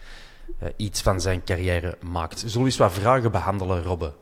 [0.63, 2.39] uh, iets van zijn carrière maakt.
[2.39, 4.13] Zullen we eens wat vragen behandelen, Robbe?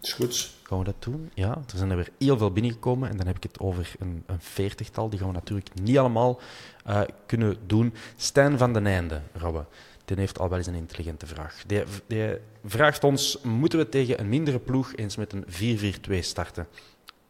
[0.00, 0.52] Is goed.
[0.62, 1.30] Gaan we dat doen?
[1.34, 4.22] Ja, er zijn er weer heel veel binnengekomen en dan heb ik het over een,
[4.26, 5.08] een veertigtal.
[5.08, 6.40] Die gaan we natuurlijk niet allemaal
[6.88, 7.94] uh, kunnen doen.
[8.16, 9.64] Stijn van den Einde, Robbe.
[10.04, 11.62] Die heeft al wel eens een intelligente vraag.
[11.66, 16.66] Die, die vraagt ons: moeten we tegen een mindere ploeg eens met een 4-4-2 starten?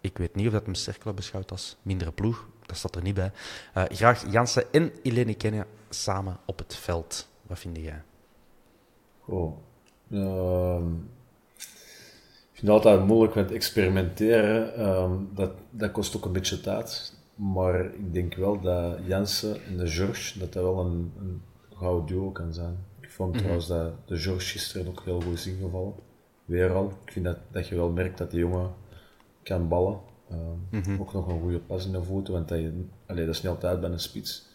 [0.00, 2.46] Ik weet niet of dat hem Cercle beschouwt als mindere ploeg.
[2.66, 3.32] Dat staat er niet bij.
[3.76, 7.28] Uh, graag Jansen en Eleni kennen samen op het veld.
[7.54, 8.02] Wat vind jij?
[9.26, 9.58] Oh.
[10.08, 10.80] Uh,
[11.56, 14.80] ik vind het altijd moeilijk met experimenteren.
[14.80, 17.14] Uh, dat, dat kost ook een beetje tijd.
[17.34, 21.42] Maar ik denk wel dat Jansen en de George, dat dat wel een, een
[21.74, 22.76] gouden duo kan zijn.
[23.00, 25.94] Ik vond mm trouwens dat de George gisteren ook heel goed is ingevallen.
[26.44, 26.92] Weer al.
[27.04, 28.70] Ik vind dat, dat je wel merkt dat die jongen
[29.42, 30.00] kan ballen.
[30.30, 32.72] Um, Ook nog een goede pas in de voeten, want hij,
[33.06, 34.48] allee, dat is niet altijd bij een spits.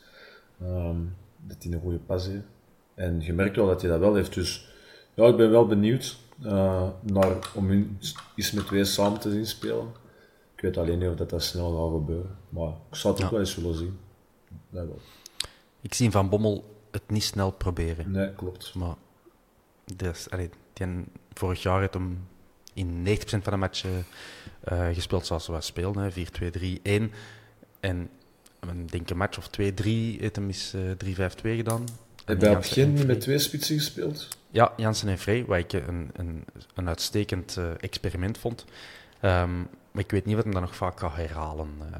[0.61, 2.57] Um, dat hij een goede pas heeft.
[2.99, 4.33] En je merkt wel dat hij dat wel heeft.
[4.33, 4.67] Dus
[5.13, 7.99] ja, ik ben wel benieuwd uh, naar, om hun
[8.35, 9.87] eens met twee samen te zien spelen.
[10.55, 12.37] Ik weet alleen niet of dat, dat snel gaat gebeuren.
[12.49, 13.99] Maar ik zou het ook wel eens willen zien.
[14.69, 14.99] Dat wel.
[15.81, 18.11] Ik zie Van Bommel het niet snel proberen.
[18.11, 18.73] Nee, klopt.
[18.73, 18.95] Maar
[19.95, 22.27] dus, allee, die, vorig jaar heeft hem
[22.73, 24.05] in 90% van de matchen
[24.71, 27.13] uh, gespeeld zoals we speelden, 4-2-3-1.
[27.79, 28.09] En
[28.59, 29.51] ik denk een match of 2-3
[29.83, 31.85] heeft hem is uh, 3-5-2 gedaan.
[32.29, 34.27] Heb je op het begin met twee spitsen gespeeld?
[34.51, 38.65] Ja, Jansen en Vrij, wat ik een, een, een uitstekend uh, experiment vond.
[39.21, 41.69] Um, maar ik weet niet wat hem dan nog vaak gaat herhalen.
[41.81, 41.97] Uh,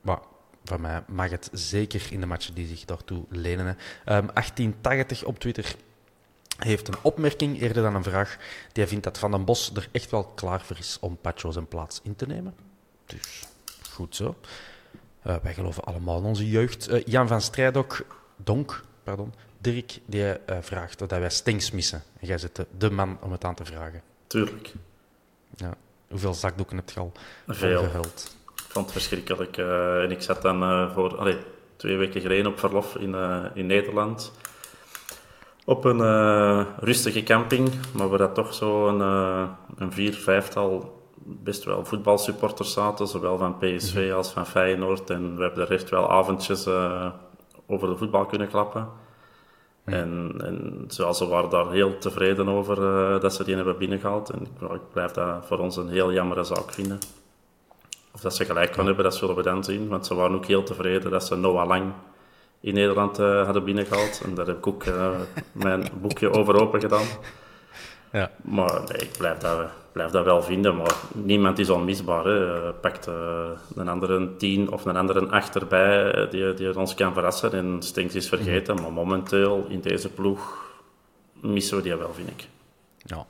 [0.00, 0.18] maar
[0.64, 3.66] van mij mag het zeker in de matchen die zich daartoe lenen.
[3.66, 5.74] Um, ehm, 1880 op Twitter
[6.58, 8.36] heeft een opmerking eerder dan een vraag.
[8.72, 11.68] Die vindt dat Van den Bos er echt wel klaar voor is om Pacho zijn
[11.68, 12.54] plaats in te nemen.
[13.06, 13.42] Dus
[13.90, 14.36] goed zo.
[15.26, 16.90] Uh, wij geloven allemaal in onze jeugd.
[16.90, 18.06] Uh, Jan van Strijdok,
[18.44, 22.02] Donk, pardon, Dirk, die uh, vraagt dat wij Stings missen.
[22.20, 24.02] En jij zit de man om het aan te vragen.
[24.26, 24.72] Tuurlijk.
[25.56, 25.74] Ja.
[26.08, 27.12] Hoeveel zakdoeken heb je al
[27.46, 27.82] Veel.
[27.82, 28.36] gehuld?
[28.56, 29.56] Ik vond het verschrikkelijk.
[29.56, 31.36] Uh, en ik zat dan uh, voor allee,
[31.76, 33.14] twee weken geleden op verlof in,
[33.54, 34.32] in Nederland.
[35.64, 36.00] Op een
[36.78, 39.00] rustige camping, maar we dat toch zo een,
[39.76, 44.16] een vier, vijftal best wel voetbalsupporters zaten, zowel van PSV mhm.
[44.16, 45.10] als van Feyenoord.
[45.10, 46.66] En we hebben er echt wel avondjes
[47.70, 48.88] over de voetbal kunnen klappen.
[49.84, 52.76] En, en zoals ze waren daar heel tevreden over
[53.20, 54.30] dat ze die hebben binnengehaald.
[54.30, 56.98] En ik, ik blijf dat voor ons een heel jammere zaak vinden.
[58.12, 59.88] Of dat ze gelijk kan hebben, dat zullen we dan zien.
[59.88, 61.92] Want ze waren ook heel tevreden dat ze Noah Lang
[62.60, 64.20] in Nederland uh, hadden binnengehaald.
[64.24, 65.10] En daar heb ik ook uh,
[65.52, 67.06] mijn boekje over open gedaan.
[68.12, 68.30] Ja.
[68.42, 70.76] Maar nee, ik blijf dat, blijf dat wel vinden.
[70.76, 72.24] Maar niemand is onmisbaar.
[72.24, 72.64] Hè.
[72.64, 73.06] Uh, pakt
[73.74, 77.52] een andere tien of een andere acht erbij die, die ons kan verrassen.
[77.52, 78.74] En Stinks is vergeten.
[78.74, 78.82] Mhm.
[78.82, 80.70] Maar momenteel in deze ploeg
[81.40, 82.48] missen we die wel, vind ik.
[82.96, 83.26] Ja.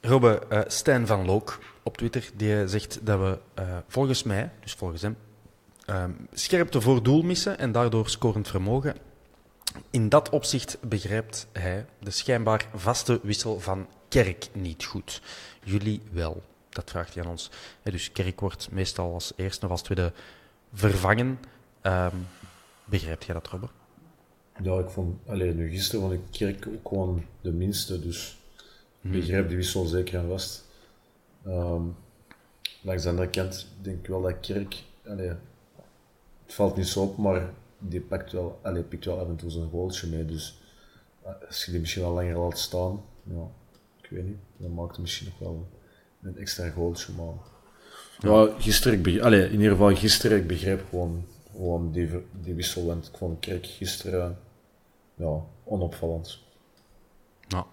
[0.00, 5.02] Robbe, Stijn van Look op Twitter, die zegt dat we uh, volgens mij, dus volgens
[5.02, 5.16] hem,
[5.90, 8.94] uh, scherpte voor doel missen en daardoor scorend vermogen.
[9.90, 15.22] In dat opzicht begrijpt hij de schijnbaar vaste wissel van Kerk niet goed.
[15.64, 16.42] Jullie wel.
[16.68, 17.50] Dat vraagt hij aan ons.
[17.82, 20.12] dus Kerk wordt meestal als eerste of als tweede
[20.72, 21.38] vervangen.
[21.82, 22.26] Um,
[22.84, 23.72] begrijpt jij dat, Robert?
[24.62, 28.64] Ja, ik vond, alleen nu gisteren vond ik Kerk ook gewoon de minste, dus ik
[29.00, 29.10] hmm.
[29.12, 30.66] begrijp die wissel zeker en vast.
[31.46, 31.96] Um,
[32.82, 37.16] langs de andere kant denk ik wel dat Kerk, allee, het valt niet zo op,
[37.16, 40.24] maar die pakt wel, allee, pikt wel af en toe zijn goaltje mee.
[40.24, 40.58] Dus
[41.46, 43.48] als je die misschien wel langer laat staan, ja,
[44.02, 45.68] ik weet niet, dan maakt het misschien nog wel
[46.22, 47.12] een extra goaltje.
[47.12, 47.34] Maar
[48.18, 52.08] ja, gisteren, ik allee, in ieder geval gisteren, ik begreep gewoon, gewoon die,
[52.40, 52.86] die wissel.
[52.86, 54.38] Want ik vond Kerk gisteren
[55.14, 56.38] ja, onopvallend.
[57.48, 57.66] Ja,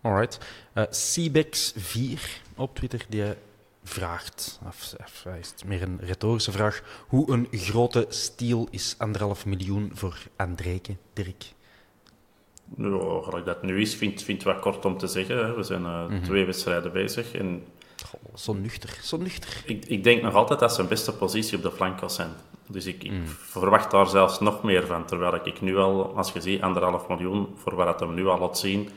[0.00, 0.38] alright.
[0.74, 2.20] Uh, Cbex4
[2.56, 3.24] op Twitter, die
[3.88, 9.46] vraagt, of, of is het meer een retorische vraag, hoe een grote steal is anderhalf
[9.46, 11.44] miljoen voor Andreke, Dirk?
[12.76, 15.56] Ja, gelijk dat nu is, vind ik wat kort om te zeggen.
[15.56, 16.22] We zijn uh, mm -hmm.
[16.22, 17.64] twee wedstrijden bezig en
[18.04, 19.62] Goh, zo nuchter, zo nuchter.
[19.66, 22.30] Ik, ik, denk nog altijd dat zijn beste positie op de flank kan zijn.
[22.66, 23.26] Dus ik, ik mm.
[23.26, 25.04] verwacht daar zelfs nog meer van.
[25.04, 28.38] Terwijl ik nu al, als je ziet, anderhalf miljoen voor wat het hem nu al
[28.38, 28.88] laat zien,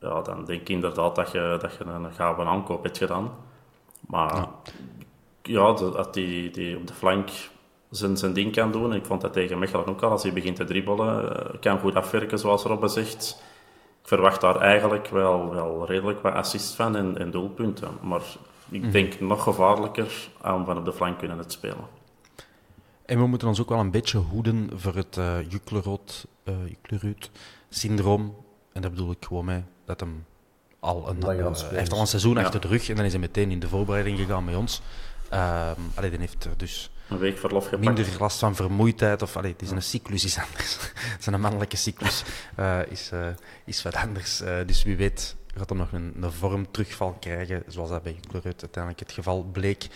[0.00, 3.30] ja, dan denk ik inderdaad dat je, dat je een gave aankoop hebt gedaan.
[4.06, 4.50] Maar ja,
[5.42, 7.30] ja dat die, die op de flank
[7.90, 8.94] zijn, zijn ding kan doen.
[8.94, 12.38] Ik vond dat tegen Mechelen ook al, als hij begint te dribbelen, kan goed afwerken,
[12.38, 13.42] zoals Robbe zegt
[14.04, 17.88] ik verwacht daar eigenlijk wel, wel redelijk wat assists van en, en doelpunten.
[18.02, 18.22] Maar
[18.68, 18.90] ik mm.
[18.90, 21.86] denk nog gevaarlijker aan van op de flank kunnen het spelen.
[23.04, 28.34] En we moeten ons ook wel een beetje hoeden voor het uh, Juklerud-syndroom.
[28.72, 30.24] en dat bedoel ik gewoon mee dat hem
[30.84, 32.42] al een, uh, heeft al een seizoen ja.
[32.42, 34.82] achter de rug en dan is hij meteen in de voorbereiding gegaan met ons.
[35.32, 37.84] Uh, allee, dan heeft er dus een week verlof gepakt.
[37.84, 39.22] Minder last van vermoeidheid.
[39.22, 40.76] Of, allee, het is een cyclus, is anders.
[41.12, 42.22] het is een mannelijke cyclus,
[42.58, 43.26] uh, is, uh,
[43.64, 44.42] is wat anders.
[44.42, 48.62] Uh, dus wie weet gaat er nog een, een vormterugval krijgen, zoals dat bij Juklerud
[48.62, 49.86] uiteindelijk het geval bleek.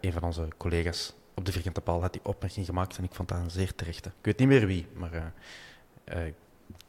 [0.00, 3.28] een van onze collega's op de vierkante paal had die opmerking gemaakt en ik vond
[3.28, 4.08] dat een zeer terechte.
[4.08, 5.32] Ik weet niet meer wie, maar
[6.04, 6.34] ik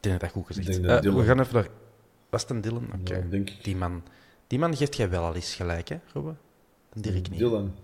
[0.00, 1.68] dat dat goed gezegd we gaan even naar...
[2.36, 2.88] Was het een Dylan?
[3.00, 3.24] Okay.
[3.30, 4.02] Ja, die, man,
[4.46, 6.34] die man geeft jij wel al eens gelijk, hè, Robbe?
[6.92, 7.38] Dirk niet.
[7.38, 7.74] Dylan.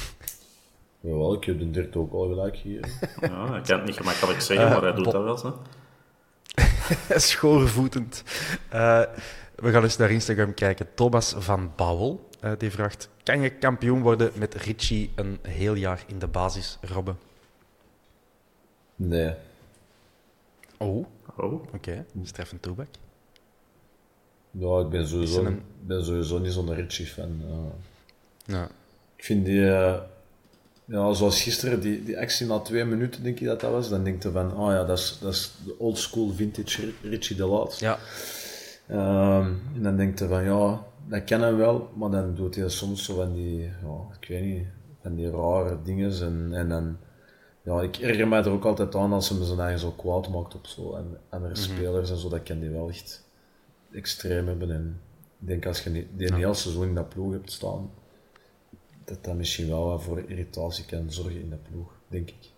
[1.00, 2.88] Jawel, ik heb de Dirk ook al gelijk hier.
[3.20, 5.38] Ja, hij kan het niet gemakkelijk zeggen, maar hij doet dat wel.
[5.38, 5.62] Zo.
[7.30, 8.22] Schoorvoetend.
[8.74, 9.02] Uh,
[9.54, 10.94] we gaan eens naar Instagram kijken.
[10.94, 16.04] Thomas van Bouwel uh, die vraagt: Kan je kampioen worden met Richie een heel jaar
[16.06, 17.18] in de basis, Robben?
[18.96, 19.34] Nee.
[20.78, 21.06] Oh,
[21.36, 21.52] oh.
[21.52, 21.76] oké.
[21.76, 22.04] Okay.
[22.22, 22.88] Stefan Toebak.
[24.52, 25.62] Ja, ik ben sowieso, een...
[25.80, 27.40] ben sowieso niet zo'n Richie-fan.
[27.44, 28.68] Uh, ja.
[29.16, 29.64] Ik vind die
[30.84, 33.88] ja, zoals gisteren, die, die actie na twee minuten, denk ik dat dat was.
[33.88, 37.36] Dan denk je van, oh ja, dat is, dat is de old school vintage Richie
[37.36, 37.78] de Laat.
[37.78, 37.98] Ja.
[38.90, 42.68] Um, en dan denk je van, ja, dat kan hij wel, maar dan doet hij
[42.68, 44.66] soms zo van die, ja, ik weet niet,
[45.02, 46.20] van die rare dingen.
[46.20, 46.96] En, en dan,
[47.62, 50.28] ja, ik erger mij er ook altijd aan als hij me zijn eigen zo kwaad
[50.28, 50.94] maakt op zo.
[50.94, 51.76] En andere mm -hmm.
[51.76, 53.21] spelers en zo, dat kan die wel echt
[53.92, 54.70] extreem hebben.
[54.70, 55.00] En
[55.40, 56.34] ik denk als je die, ja.
[56.34, 57.90] hele seizoen in dat ploeg hebt staan,
[59.04, 62.50] dat dat misschien wel wat voor irritatie kan zorgen in de ploeg, denk ik.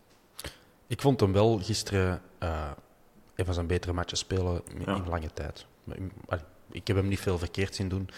[0.87, 2.71] Ik vond hem wel gisteren uh,
[3.35, 5.05] een van zijn betere matches spelen in, ja.
[5.07, 5.67] lange tijd.
[6.71, 8.09] Ik heb hem niet veel verkeerd zien doen.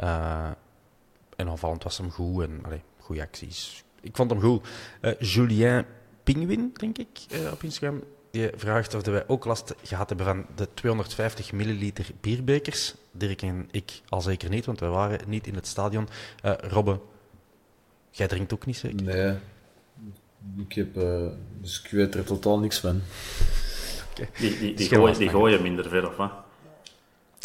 [0.00, 0.50] Uh,
[1.36, 3.84] en aanvallend was hem goed en allee, goede acties.
[4.00, 4.68] Ik vond hem goed.
[5.00, 5.84] Uh, Julien
[6.22, 8.02] Pinguin, denk ik, op Instagram,
[8.36, 12.94] die vraagt of wij ook last gehad hebben van de 250 milliliter bierbekers.
[13.10, 16.08] Dirk en ik al zeker niet, want wij waren niet in het stadion.
[16.42, 17.00] Robbe,
[18.16, 19.02] Jij drinkt ook niet zeker?
[19.02, 19.34] Nee.
[20.58, 21.26] Ik heb, uh,
[21.60, 23.02] dus ik weet er totaal niks van.
[24.10, 24.28] Okay.
[24.38, 26.30] Die, die, die, gooi, die gooien minder ver, of wat?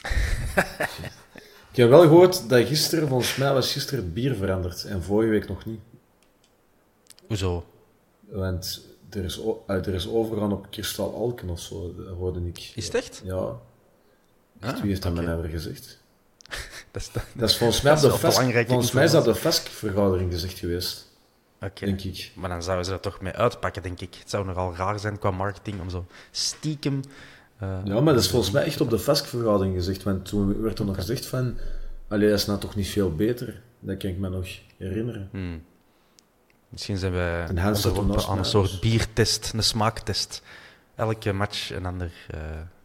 [1.71, 5.29] ik heb wel gehoord dat gisteren, volgens mij was gisteren het bier veranderd en vorige
[5.29, 5.79] week nog niet.
[7.27, 7.65] Hoezo?
[8.19, 12.72] Want er is, er is overgaan op kristal alken of zo, dat hoorde ik.
[12.76, 13.22] Is het echt?
[13.24, 13.59] Ja.
[14.59, 15.24] Ah, Wie heeft dat okay.
[15.26, 15.99] mij ever gezegd?
[16.91, 18.38] dat, is, dat, dat is volgens mij, dat de vast,
[18.68, 21.09] volgens mij is dat de FESC-vergadering gezegd geweest.
[21.55, 21.89] Okay.
[21.89, 22.32] Denk ik.
[22.36, 24.16] Maar dan zouden ze er toch mee uitpakken, denk ik.
[24.20, 27.01] Het zou nogal raar zijn qua marketing om zo stiekem.
[27.64, 30.03] Uh, ja, maar dat is volgens mij echt op de FESC-vergadering gezegd.
[30.03, 31.57] Want toen werd er nog gezegd van.
[32.07, 33.62] Allee, dat is nou toch niet veel beter.
[33.80, 34.47] Dat kan ik me nog
[34.78, 35.30] herinneren.
[35.32, 35.64] Hmm.
[36.72, 40.41] Misschien zijn we onderworpen aan een soort biertest, een smaaktest.
[40.95, 42.39] Elke match een ander, uh,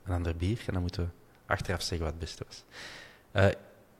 [0.05, 0.59] een ander bier.
[0.66, 1.09] En dan moeten we
[1.53, 2.64] achteraf zeggen wat het beste was.
[3.32, 3.53] Uh,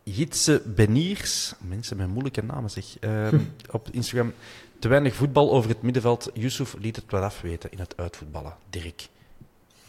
[0.03, 3.28] Jitse Beniers, mensen met moeilijke namen zeg, uh,
[3.70, 4.32] op Instagram.
[4.78, 6.30] Te weinig voetbal over het middenveld.
[6.34, 8.57] Yusuf liet het wel afweten in het uitvoetballen.
[8.70, 9.09] Dirk,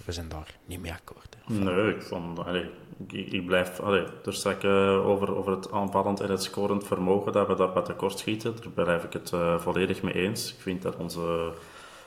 [0.08, 1.38] we zijn daar niet mee akkoord.
[1.46, 1.54] Hè?
[1.54, 2.70] Nee, ik, vond, allee,
[3.08, 7.32] ik, ik, blijf allee, er straks uh, over, over het aanvallend en het scorend vermogen,
[7.32, 8.56] dat we daar wat tekort schieten.
[8.56, 10.54] Daar blijf ik het uh, volledig mee eens.
[10.54, 11.54] Ik vind dat onze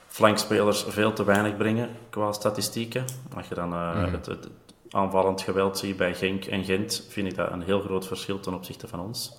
[0.07, 3.05] flankspelers veel te weinig brengen qua statistieken.
[3.37, 4.13] Als je dan mm.
[4.13, 4.49] het, het,
[4.91, 8.55] aanvallend geweld zie bij Genk en Gent, vind ik dat een heel groot verschil ten
[8.55, 9.39] opzichte van ons.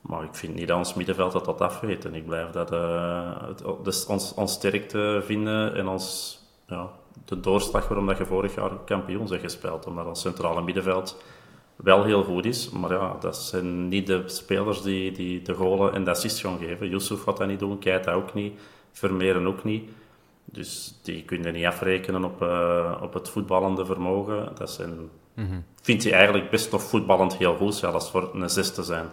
[0.00, 2.04] Maar ik vind niet dat ons middenveld dat dat afweet.
[2.04, 6.90] En ik blijf dat uh, het, dus ons, ons sterkte vinden en ons, ja,
[7.24, 9.86] de doorslag waarom dat je vorig jaar kampioen bent gespeeld.
[9.86, 11.22] Omdat ons centrale middenveld
[11.76, 12.70] wel heel goed is.
[12.70, 16.58] Maar ja, dat zijn niet de spelers die, die de golen en de assists gaan
[16.58, 16.88] geven.
[16.88, 18.60] Yusuf gaat dat niet doen, Keita ook niet,
[18.92, 19.90] Vermeeren ook niet.
[20.44, 24.52] Dus die kun je niet afrekenen op, uh, op het voetballende vermogen.
[24.54, 28.74] Dat zijn, mm Vindt hij eigenlijk best nog voetballend heel goed, zelfs voor een zes
[28.74, 29.06] te zijn.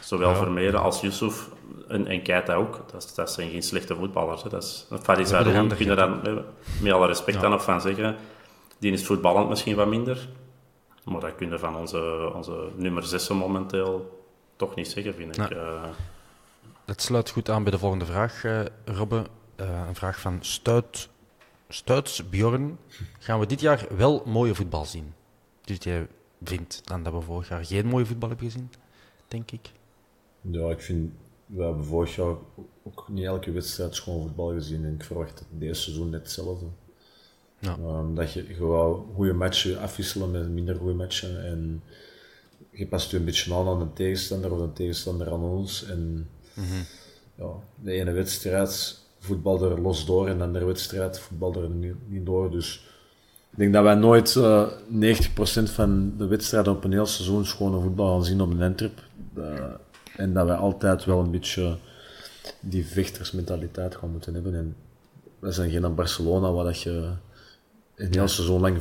[0.00, 0.36] Zowel ja.
[0.36, 1.48] Vermeeren als Yusuf
[1.88, 2.84] en, en Keita ook.
[2.92, 4.42] Dat, dat zijn geen slechte voetballers.
[4.42, 4.48] Hè.
[4.48, 6.20] Dat is, Faris Haroun kun je dan
[6.80, 7.42] met alle respect ja.
[7.42, 8.16] dan nog van zeggen.
[8.78, 10.28] Die is voetballend misschien wat minder.
[11.04, 14.20] Maar dat kun je van onze, onze nummer 6 momenteel
[14.56, 15.56] toch niet zeggen, vind ik.
[16.84, 19.24] Dat sluit goed aan bij de volgende vraag, uh, Robbe.
[19.60, 21.08] Uh, een vraag van Stuit,
[21.68, 22.78] Stuits Bjorn.
[23.18, 25.14] Gaan we dit jaar wel mooie voetbal zien?
[25.64, 26.06] Dus jij
[26.44, 28.70] vindt dan dat we vorig jaar geen mooie voetbal hebben gezien,
[29.28, 29.70] denk ik?
[30.50, 31.12] Ja, ik vind...
[31.46, 32.34] We hebben vorig jaar
[32.82, 34.84] ook niet elke wedstrijd schoon voetbal gezien.
[34.84, 36.66] En ik verwacht het deze seizoen net hetzelfde.
[37.58, 37.76] Ja.
[37.78, 41.44] Um, dat je gewoon goede matchen afwisselen met minder goede matchen.
[41.44, 41.82] En
[42.70, 45.84] je past je een beetje aan aan de tegenstander of de tegenstander aan ons.
[45.84, 46.84] En mm -hmm.
[47.34, 51.94] ja, de ene wedstrijd voetbal er los door en de andere wedstrijd voetbal er niet,
[52.08, 52.50] niet door.
[52.50, 52.86] Dus
[53.50, 54.72] ik denk dat wij nooit uh, 90%
[55.62, 58.76] van de wedstrijden op een heel seizoen schone voetbal gaan zien op een.
[59.38, 59.64] Uh,
[60.22, 61.76] en dat wij altijd wel een beetje
[62.60, 64.54] die vechtersmentaliteit gaan moeten hebben.
[64.54, 64.76] En
[65.38, 67.10] wij zijn geen Barcelona waar dat je
[67.94, 68.78] een heel seizoen lang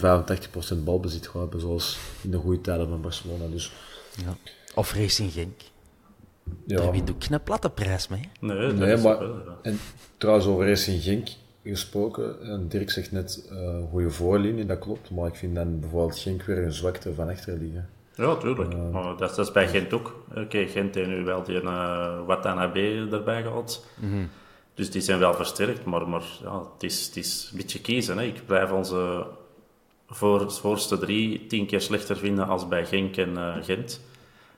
[0.75, 3.47] 85% balbezit gaat hebben, zoals in de goede tijden van Barcelona.
[3.47, 3.71] Dus,
[4.25, 4.35] ja.
[4.75, 5.61] Of Racing Genk.
[6.65, 6.77] Ja.
[6.77, 8.29] Daar wint ook een platte prijs mee.
[8.39, 9.17] Nee, nee maar
[9.61, 9.79] en,
[10.17, 11.29] trouwens over Racing Genk
[11.63, 16.19] gesproken, en Dirk zegt net uh, goede voorlinie, dat klopt, maar ik vind dan bijvoorbeeld
[16.19, 17.89] Genk weer een zwakte van achter liggen.
[18.15, 18.73] Ja, tuurlijk.
[18.73, 20.23] Uh, maar dat, is bij Gent ook.
[20.29, 23.85] Oké, okay, Gent heeft nu wel die uh, Watanabe erbij gehad.
[23.95, 24.29] Mm -hmm.
[24.73, 28.17] Dus die zijn wel versterkt, maar, maar ja, het, is, het is een beetje kiezen.
[28.17, 28.23] Hè.
[28.23, 29.25] Ik blijf onze
[30.09, 34.01] voor, voorste drie tien keer slechter vinden als bij Genk en uh, Gent.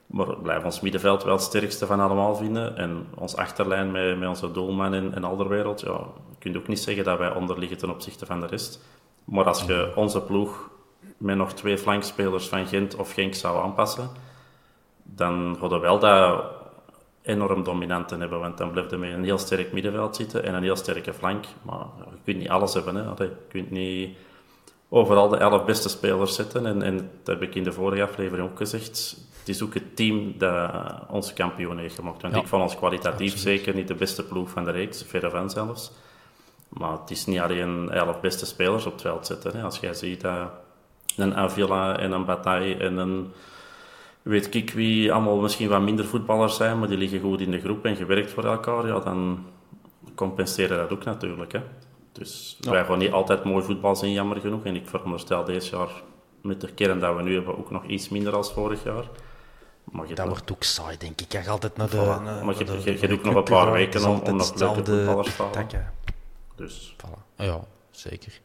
[0.08, 2.78] Maar ik blijf ons middenveld wel het sterkste van allemaal vinden.
[2.78, 6.80] En ons achterlijn met, met onze doelman en, en Alderwereld, ja, je kunt ook niet
[6.80, 8.84] zeggen dat wij onderliggen ten opzichte van de rest.
[9.24, 10.70] Maar als je onze ploeg
[11.18, 14.09] met nog twee flankspelers van Gent of Genk zou aanpassen,
[15.03, 16.43] dan hadden we wel dat
[17.24, 20.53] enorm dominant te hebben, want dan blijft er met een heel sterk middenveld zitten en
[20.53, 21.45] een heel sterke flank.
[21.61, 22.95] Maar je kunt niet alles hebben.
[22.95, 23.24] Hè.
[23.24, 24.18] je kunt niet
[24.89, 26.66] overal de elf beste spelers zetten.
[26.66, 29.18] En, en dat heb ik in de vorige aflevering ook gezegd.
[29.39, 30.72] Het is ook het team dat
[31.09, 32.22] ons kampioen heeft gemaakt.
[32.22, 32.39] Want ja.
[32.39, 33.57] ik vond ons kwalitatief Absoluut.
[33.57, 35.91] zeker niet de beste ploeg van de reeks, verre van zelfs.
[36.68, 39.57] Maar het is niet alleen elf beste spelers op het veld zetten.
[39.57, 39.64] Hè.
[39.64, 40.49] Als jij ziet dat
[41.18, 43.34] een Avila en een Bataille en een
[44.22, 47.59] weet ik wie allemaal misschien wat minder voetballers zijn, maar die liggen goed in de
[47.59, 49.45] groep en gewerkt voor elkaar, ja, dan
[50.16, 51.51] compenseren dat ook natuurlijk.
[51.51, 51.59] Hè.
[52.11, 52.72] Dus ja.
[52.72, 54.64] wij gaan niet altijd mooi voetbal zien, jammer genoeg.
[54.64, 55.89] En ik veronderstel deze jaar
[56.41, 59.05] met de kern dat we nu hebben ook nog iets minder als vorig jaar.
[59.84, 61.32] Maar dat wordt ook saai, denk ik.
[61.32, 61.97] Je gaat altijd naar de...
[61.97, 62.24] Voilà.
[62.24, 64.55] Naar, maar je, de, je, je, je ook nog een paar weken om, om nog
[64.55, 65.91] leuke voetballers te halen.
[66.55, 66.95] Dus.
[67.05, 67.36] Voilà.
[67.36, 67.59] Ja,
[67.91, 68.39] zeker.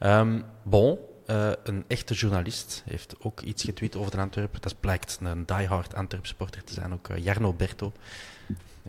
[0.00, 4.60] Um, bon, uh, een echte journalist heeft ook iets getweet over de Antwerpen.
[4.60, 7.92] Dat blijkt een diehard Antwerp supporter te zijn, ook uh, Jarno Berto.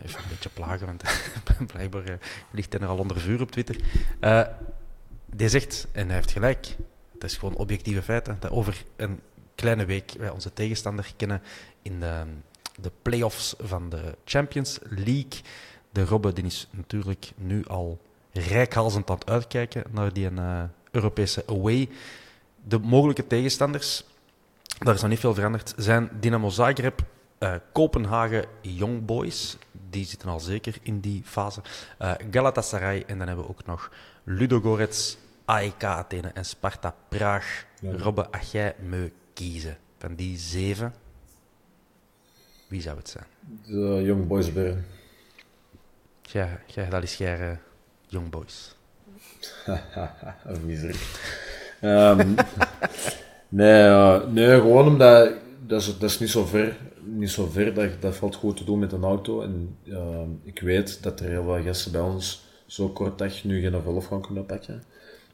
[0.02, 1.02] Even een beetje plagen, want
[1.72, 2.14] blijkbaar uh,
[2.50, 3.76] ligt hij er al onder vuur op Twitter.
[5.26, 6.76] die zegt, en hij heeft gelijk,
[7.12, 9.20] het is gewoon objectieve feiten, dat over een
[9.54, 11.42] kleine week wij onze tegenstander kennen
[11.82, 12.22] in de,
[12.80, 15.40] de play-offs van de Champions League.
[15.92, 17.98] De Robbe die is natuurlijk nu al
[18.32, 20.28] rijkhalzend aan het uitkijken naar die
[20.90, 21.88] Europese away
[22.68, 24.04] de mogelijke tegenstanders,
[24.78, 27.00] daar is nog niet veel veranderd, zijn Dynamo Zagreb,
[27.38, 29.56] uh, Kopenhagen Young Boys.
[29.90, 31.60] Die zitten al zeker in die fase.
[32.02, 33.92] Uh, Galatasaray en dan hebben we ook nog
[34.24, 37.66] Ludogorets, AEK Athene en Sparta Praag.
[37.80, 37.92] Ja.
[37.96, 40.94] Robbe, als jij me kiezen van die zeven,
[42.68, 43.26] wie zou het zijn?
[43.64, 44.84] De Young Boys Bern.
[46.22, 46.58] Ja,
[46.90, 47.56] dat is jij uh,
[48.06, 48.76] Young Boys.
[50.66, 51.46] Miserie.
[51.82, 52.34] Um,
[53.48, 55.32] nee, uh, nee, gewoon omdat
[55.66, 56.76] dat is, dat is niet zo ver.
[57.02, 59.42] Niet zo ver dat, dat valt goed te doen met een auto.
[59.42, 63.60] En uh, ik weet dat er heel veel gasten bij ons zo kort dag nu
[63.60, 64.82] geen verlof gaan kunnen pakken.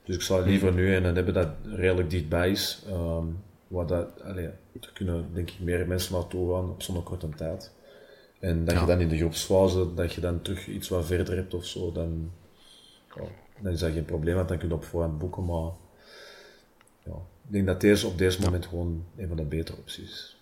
[0.05, 2.83] Dus ik zou liever nu en hebben dat redelijk dichtbij is.
[2.91, 4.45] Um, waar dat, allee,
[4.81, 7.73] er kunnen denk ik meer mensen naartoe gaan op zo'n korte tijd.
[8.39, 8.81] En dat ja.
[8.81, 11.93] je dan in de groepsfase, dat je dan terug iets wat verder hebt of zo,
[11.93, 12.31] dan,
[13.61, 15.45] dan is dat geen probleem, want dan kun je op voorhand boeken.
[15.45, 15.71] Maar
[17.05, 17.13] ja,
[17.47, 20.39] ik denk dat deze op deze moment gewoon een van de betere opties is.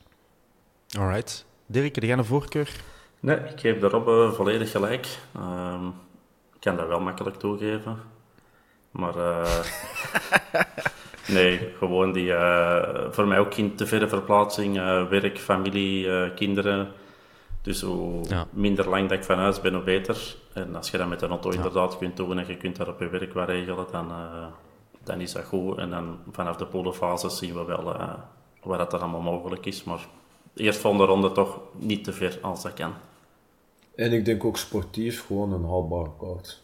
[0.99, 1.47] Alright.
[1.67, 2.77] Dirk, heb jij een voorkeur?
[3.21, 5.19] Nee, ik geef de Robbe volledig gelijk.
[5.37, 5.87] Um,
[6.55, 7.99] ik kan dat wel makkelijk toegeven.
[8.91, 9.65] Maar uh,
[11.29, 16.35] Nee, gewoon die, uh, voor mij ook in te verre verplaatsing, uh, werk, familie, uh,
[16.35, 16.89] kinderen.
[17.63, 18.47] Dus hoe ja.
[18.51, 20.35] minder lang dat ik van huis ben, hoe beter.
[20.53, 21.57] En als je dat met een auto ja.
[21.57, 24.13] inderdaad kunt doen en je kunt daar op je werk wat regelen, dan,
[25.05, 25.79] dan is dat goed.
[25.79, 27.85] En dan vanaf de polofase zien we wel
[28.63, 29.85] wat dat er allemaal mogelijk is.
[29.85, 30.09] Maar
[30.55, 32.95] eerst volgende ronde toch niet te ver als dat kan.
[33.95, 36.63] En ik denk ook sportief gewoon een haalbare kaart.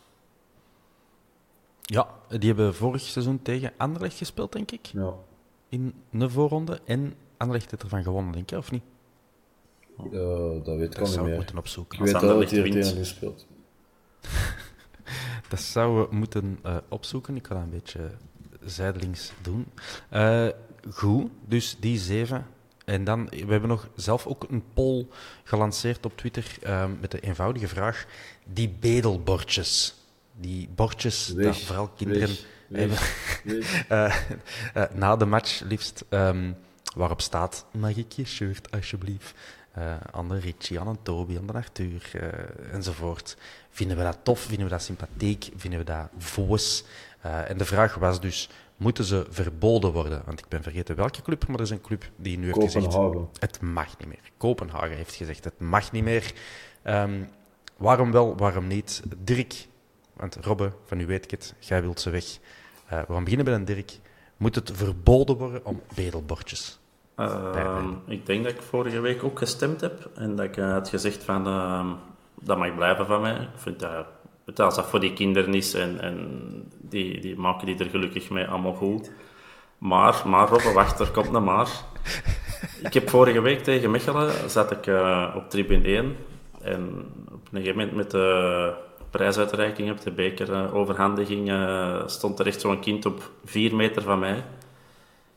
[1.83, 4.87] Ja, die hebben vorig seizoen tegen Anderlecht gespeeld, denk ik.
[4.87, 5.15] Ja.
[5.69, 6.81] In de voorronde.
[6.85, 8.83] En Anderlecht heeft ervan gewonnen, denk je, of niet?
[10.13, 11.37] Uh, dat weet ik al niet meer.
[11.37, 11.99] moeten opzoeken.
[11.99, 13.47] Ik weet dat het hier tegen gespeeld.
[15.51, 17.37] dat zouden we moeten uh, opzoeken.
[17.37, 18.11] Ik ga dat een beetje
[18.65, 19.67] zijdelings doen.
[20.13, 20.49] Uh,
[20.91, 22.47] goed, dus die zeven.
[22.85, 25.07] En dan, we hebben nog zelf ook een poll
[25.45, 28.07] gelanceerd op Twitter uh, met de eenvoudige vraag:
[28.45, 29.95] die bedelbordjes
[30.41, 32.37] die bordjes dat vooral kinderen
[32.73, 32.99] hebben.
[33.45, 34.17] uh,
[34.77, 36.57] uh, na de match liefst, um,
[36.95, 39.35] waarop staat: Mag ik je shirt alsjeblieft?
[39.79, 42.11] Uh, aan de Richie, aan de Toby, aan de Arthur
[42.73, 43.37] enzovoort.
[43.71, 44.41] Vinden we dat tof?
[44.41, 45.51] Vinden we dat sympathiek?
[45.57, 46.85] Vinden we dat voos?
[47.21, 50.23] En de vraag was dus: moeten ze verboden worden?
[50.27, 52.99] Want ik ben vergeten welke club, maar er is een club die nu heeft gezegd:
[53.39, 54.31] het mag niet meer.
[54.37, 56.33] Kopenhagen heeft gezegd: het mag niet meer.
[56.85, 57.29] Um,
[57.77, 59.03] waarom wel, waarom niet?
[59.19, 59.67] Dirk,
[60.13, 62.25] want Robbe, van u weet ik het, jij wilt ze weg.
[62.93, 63.99] Uh, we gaan beginnen bij een Dirk.
[64.37, 66.79] Moet het verboden worden om bedelbordjes?
[67.17, 70.89] Uh, ik denk dat ik vorige week ook gestemd heb en dat ik uh, had
[70.89, 71.93] gezegd van uh,
[72.41, 73.35] dat mag blijven van mij.
[73.35, 74.07] Ik vind dat,
[74.57, 76.29] als dat voor die kinderen is en, en
[76.81, 79.11] die, die maken die er gelukkig mee allemaal goed.
[79.79, 81.69] Maar, maar Robbe, wacht, er komt een maar.
[82.83, 86.17] Ik heb vorige week tegen Mechelen, zat ik uh, op tribune 1
[86.61, 88.73] en op een gegeven moment met de
[89.11, 94.45] prijsuitreiking heb, de bekeroverhandiging, uh, stond er echt zo'n kind op vier meter van mij.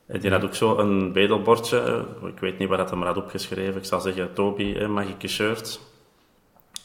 [0.05, 2.05] En die had ook zo een bedelbordje.
[2.25, 3.75] Ik weet niet waar dat hem had opgeschreven.
[3.75, 5.79] Ik zal zeggen, Toby, mag ik shirt?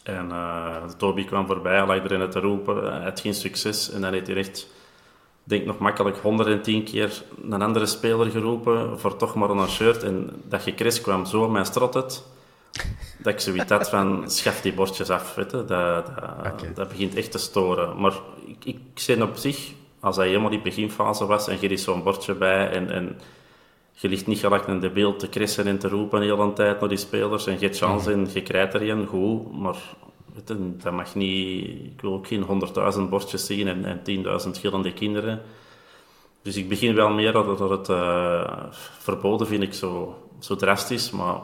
[0.07, 2.93] En uh, Toby kwam voorbij, al erin te roepen.
[2.93, 3.91] Hij had geen succes.
[3.91, 4.67] En dan heeft hij echt,
[5.45, 10.03] denk nog makkelijk 110 keer een andere speler geroepen voor toch maar een shirt.
[10.03, 14.73] En dat je Chris kwam zo mijn strot dat ik zoiets had van, schaf die
[14.73, 15.65] bordjes af, weet je.
[15.65, 18.01] Dat, dat, dat begint echt te storen.
[18.01, 18.15] Maar
[18.47, 22.03] ik, ik zie op zich, als hij helemaal die beginfase was en je is zo'n
[22.03, 23.21] bordje bij en, en
[23.99, 26.81] je ligt niet gelijk in de beeld te krissen en te roepen de hele tijd
[26.81, 28.25] naar die spelers en je hebt chance mm.
[28.25, 29.77] en je krijgt er een, goed, maar
[30.35, 31.67] je, dat mag niet...
[31.67, 35.43] Ik wil ook geen honderdduizend bordjes zien en, en tienduizend gillende kinderen.
[36.43, 38.53] Dus ik begin wel meer dat, dat het uh,
[38.99, 41.41] verboden vind ik zo, zo drastisch, maar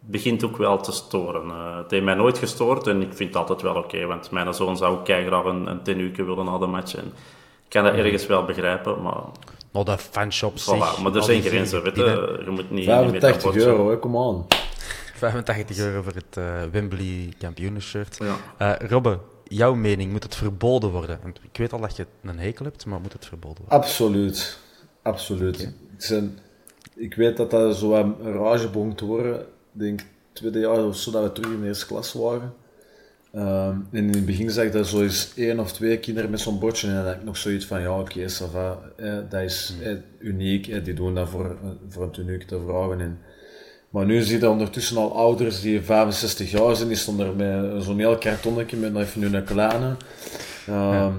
[0.00, 1.46] begint ook wel te storen.
[1.46, 4.54] Uh, het heeft mij nooit gestoord en ik vind het altijd wel oké, want mijn
[4.54, 6.94] zoon zou ook graag een, een tenuke willen na de match.
[6.94, 7.06] En
[7.64, 8.02] ik kan dat mhm.
[8.02, 9.22] ergens wel begrijpen, maar...
[9.84, 12.42] Nou, de fanshop voilà, Maar er zijn grenzen, weet je.
[12.44, 12.84] Je moet niet...
[12.84, 14.46] 85 niet euro, kom aan.
[15.14, 18.18] 85 euro voor het uh, Wembley kampioenenshirt.
[18.58, 18.78] Ja.
[18.80, 21.18] Uh, Robbe, jouw mening, moet het verboden worden?
[21.22, 23.78] Want ik weet al dat je een hekel hebt, maar moet het verboden worden?
[23.78, 24.58] Absoluut.
[25.02, 25.72] Absoluut.
[25.98, 26.30] Okay.
[26.94, 30.00] Ik weet dat dat zo een rage begon te worden denk
[30.32, 32.54] tweede jaar of zo dat we terug in de eerste klas waren.
[33.36, 36.40] Um, en in het begin zag ik dat zo eens één of twee kinderen met
[36.40, 39.74] zo'n bordje en dan had ik nog zoiets van, ja oké, okay, eh, dat is
[39.82, 41.56] eh, uniek, eh, die doen dat voor,
[41.88, 43.00] voor een tuniek te vragen.
[43.00, 43.18] En,
[43.90, 47.82] maar nu zie je ondertussen al ouders die 65 jaar zijn, die stonden er met
[47.84, 49.96] zo'n heel kartonnetje met even nu een kleine.
[50.68, 51.12] Um, ja.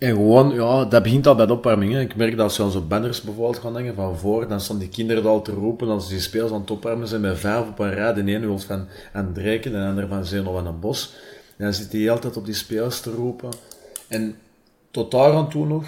[0.00, 1.92] En gewoon, ja, dat begint al bij de opwarming.
[1.92, 2.00] Hè.
[2.00, 4.78] Ik merk dat als je aan zo'n banners bijvoorbeeld gaan hangen van voor, dan staan
[4.78, 7.78] die kinderen al te roepen als die spelers aan het opwarmen zijn met vijf op
[7.78, 8.14] een rij.
[8.14, 11.14] De ene wil van aan breken, de ander van Zeno van een bos.
[11.56, 13.48] En dan zit hij altijd op die spelers te roepen.
[14.08, 14.36] En
[14.90, 15.84] tot daar aan toe nog.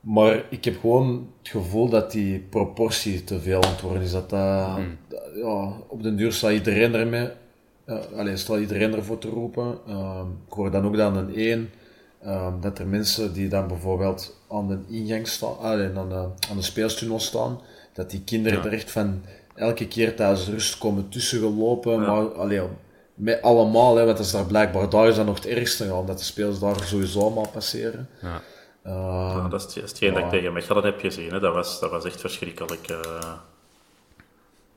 [0.00, 4.12] Maar ik heb gewoon het gevoel dat die proportie te veel aan het worden is.
[4.12, 4.96] Dat, dat hmm.
[5.34, 7.28] ja, op den duur staat iedereen ermee.
[7.86, 9.78] Uh, alleen staat iedereen ervoor te roepen.
[9.88, 11.70] Uh, ik hoor dan ook dan een één
[12.26, 16.56] Um, dat er mensen die dan bijvoorbeeld aan de ingang staan, ah, aan, de, aan
[16.56, 17.60] de speelstunnel staan,
[17.92, 19.22] dat die kinderen er echt van
[19.54, 22.62] elke keer tijdens rust komen tussen gelopen, maar allee,
[23.14, 25.98] met allemaal, hè, want dat is daar blijkbaar, daar is dat nog het ergste, ja,
[25.98, 28.08] omdat de spelers daar sowieso allemaal passeren.
[28.22, 28.42] Ja.
[29.44, 31.40] Um, dat is hetgeen dat ik tegen Mechelen heb gezien, hè.
[31.40, 32.90] Dat, was, dat was echt verschrikkelijk.
[32.90, 33.32] Uh...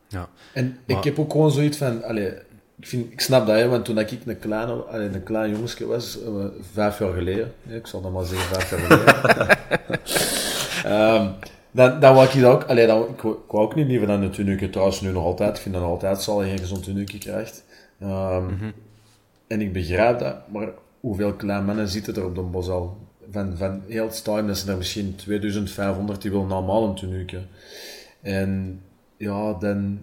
[0.08, 0.30] Ja.
[0.54, 2.34] En ik heb ook gewoon zoiets van, allee,
[2.80, 6.20] ik, vind, ik snap dat, hè, want toen ik een kleine, een klein jongensje was,
[6.22, 9.16] uh, vijf jaar geleden, ik zal dat maar zeggen, vijf jaar geleden,
[11.22, 11.34] um,
[11.72, 14.22] dan, dan wou ik dat ook, allee, dan, ik, ik wou ook niet liever dan
[14.22, 16.84] een tunuke trouwens nu nog altijd, ik vind dat nog altijd zal je geen gezond
[16.84, 17.64] tunuke krijgt.
[18.02, 18.74] Um, mm -hmm.
[19.48, 20.70] En ik begrijp dat, maar
[21.00, 22.98] hoeveel kleine mannen zitten er op de bos al?
[23.32, 27.48] van, van heel het zijn er misschien 2500 die willen naar Malen tenuken.
[28.22, 28.82] En
[29.18, 30.00] ja, dan...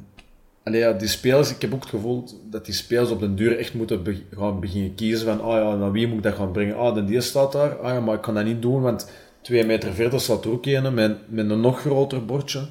[0.67, 3.59] Allee, ja, die spelers, ik heb ook het gevoel dat die spelers op den duur
[3.59, 6.53] echt moeten be- gaan beginnen kiezen van, ah ja, naar wie moet ik dat gaan
[6.53, 6.77] brengen?
[6.77, 7.77] Ah, dan die staat daar.
[7.77, 9.11] Ah ja, maar ik kan dat niet doen, want
[9.41, 12.67] twee meter verder staat er ook een met, met een nog groter bordje.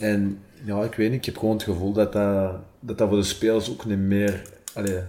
[0.00, 3.16] En ja, ik weet niet, ik heb gewoon het gevoel dat dat, dat, dat voor
[3.18, 4.42] de spelers ook niet meer...
[4.74, 5.00] Allee,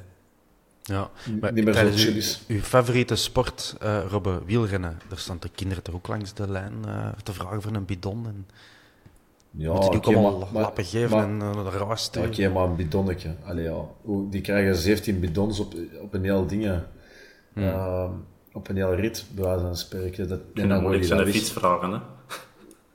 [0.83, 1.09] Ja,
[1.53, 2.41] niet meer zo chill uw, is.
[2.47, 4.97] uw favoriete sport, eh Robbe, wielrennen.
[5.09, 8.25] Daar staan de kinderen toch ook langs de lijn eh, te vragen voor een bidon.
[8.27, 8.45] En
[9.57, 11.89] ja, moeten die ook oké, allemaal maar- maar- lappen geven maar- en uh, de raas
[11.89, 12.29] Ja, sturen.
[12.29, 13.35] Oké, maar een bidonnetje.
[13.45, 13.81] Allee, ja.
[14.29, 16.63] Die krijgen 17 bidons op, op een heel ding.
[16.63, 16.79] hè.
[17.53, 17.63] Hmm.
[17.63, 18.11] Ehm,
[18.51, 20.27] op een heel rit, bij wijze van spreken.
[20.27, 21.97] Dat, En dan moet ik fiets vragen, hè.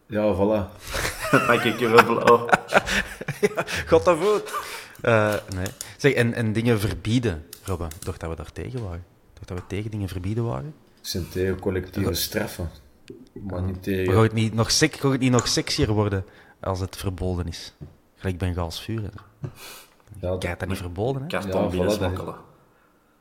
[0.06, 0.66] Ja, voilà.
[1.46, 2.48] Dan kijk je wel blauw.
[3.90, 4.52] God dat voet.
[5.00, 5.66] Eh, nee.
[5.96, 9.04] Zeg, en, en dingen verbieden, Robbe, toch dat we daar tegen waren.
[9.32, 10.66] Toch dat we tegen dingen verbieden waren.
[11.00, 12.68] Ik zijn tegen collectieve straffen.
[13.32, 14.12] Maar niet tegen...
[14.14, 16.24] gaat het niet nog, sec, het niet nog sexier worden
[16.60, 17.74] als het verboden is?
[18.16, 19.00] Gelijk Bengaals vuur.
[19.02, 19.08] hè.
[20.20, 21.28] Ja, dat, Kijk, dat niet verboden, hè?
[21.28, 22.34] Karton Ja, voilà, dat- smokkelen.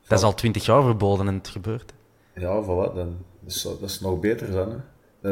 [0.06, 1.92] Dat is al twintig jaar verboden en het gebeurt.
[2.34, 2.40] hè.
[2.40, 2.94] ja, voilà.
[2.94, 4.70] Dan, dat, is, dat is nog beter dan.
[4.70, 4.76] Hè.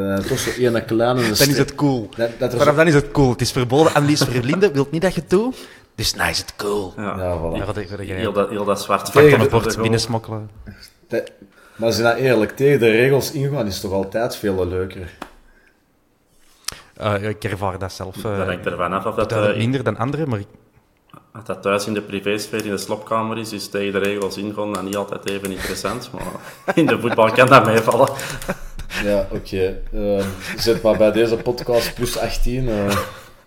[0.09, 1.21] Dan is toch zo één kleine...
[1.37, 2.09] Dan is het cool.
[2.15, 3.29] Dat, dat Vanaf zo- dan is het cool.
[3.29, 3.93] Het is verboden.
[3.93, 5.67] Annelies Verlinde wil niet dat je het doet.
[5.95, 6.93] Dus nou is het cool.
[6.97, 7.03] Ja.
[7.17, 7.75] Ja, voilà.
[7.75, 10.49] Ja, je- je- Heel dat, heel dat zwart de- een bord binnensmokkelen.
[11.07, 11.31] Dat-
[11.75, 15.17] maar als je nou eerlijk tegen de regels ingaan, is toch altijd veel leuker.
[16.97, 18.15] Eh, ik ervaar dat zelf.
[18.15, 20.47] eh, Dat hangt ervan af of dat, dat eh, minder dan anderen, maar ik-
[21.33, 24.73] Als dat thuis in de privésfeer in de slopkamer is, is tegen de regels ingaan
[24.73, 26.09] dan niet altijd even interessant.
[26.11, 28.09] Maar in de voetbal kan dat meevallen.
[29.03, 29.77] Ja, oké.
[29.93, 30.23] Ehm,
[30.57, 32.69] zet maar bij deze podcast plus 18.
[32.69, 32.97] eh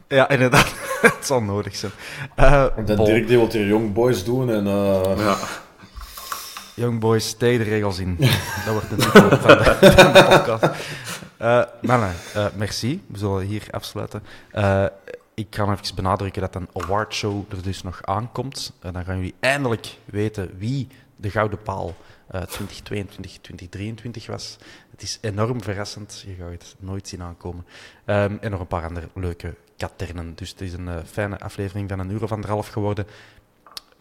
[0.09, 0.75] ja, inderdaad.
[1.01, 1.93] het zal nodig zijn.
[2.37, 4.51] Eh en dan Dirk die wil hier Young Boys doen.
[4.51, 5.37] En, eh, Ja.
[6.75, 8.17] Young Boys, tegen de regels in.
[8.65, 9.65] Dat wordt de titel van de,
[9.97, 10.67] van de podcast.
[11.41, 13.03] Eh, merci.
[13.07, 14.23] We zullen hier afsluiten.
[14.51, 14.87] Eh,
[15.35, 18.73] ik ga even benadrukken dat een awardshow er dus nog aankomt.
[18.81, 21.95] En dan gaan jullie eindelijk weten wie de Gouden Paal
[22.27, 24.59] eh 2022-2023 was.
[24.91, 26.25] Het is enorm verrassend.
[26.27, 27.67] Je gaat het nooit zien aankomen.
[28.05, 30.35] Ehm, en nog een paar andere leuke katernen.
[30.35, 33.07] Dus het is een fijne aflevering van een uur of anderhalf geworden.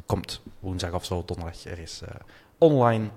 [0.06, 2.16] Komt woensdag of zo, donderdag ergens eh,
[2.58, 3.10] online.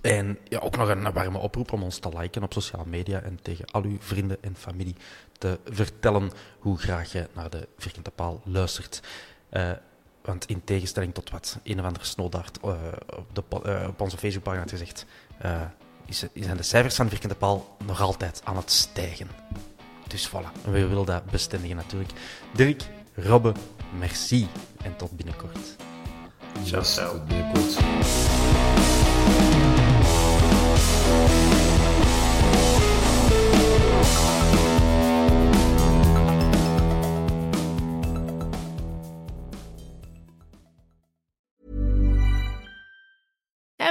[0.00, 3.38] En ja, ook nog een warme oproep om ons te liken op sociale media en
[3.42, 4.96] tegen al uw vrienden en familie
[5.38, 9.02] te vertellen hoe graag je naar de Vierkante Paal luistert.
[9.48, 9.70] Eh,
[10.22, 12.70] want in tegenstelling tot wat een of andere snowdaard eh,
[13.16, 15.06] op, de, eh, op onze Facebookpagina had gezegd,
[15.38, 15.60] eh,
[16.06, 19.28] is, zijn de cijfers van Vierkante Paal nog altijd aan het stijgen.
[20.06, 22.12] Dus voilà, en we willen dat bestendigen natuurlijk.
[22.52, 22.82] Dirk,
[23.14, 23.52] Robbe,
[23.98, 24.48] merci
[24.82, 25.76] en tot binnenkort.
[26.64, 27.12] Ciao, ciao.
[27.12, 28.31] tot binnenkort.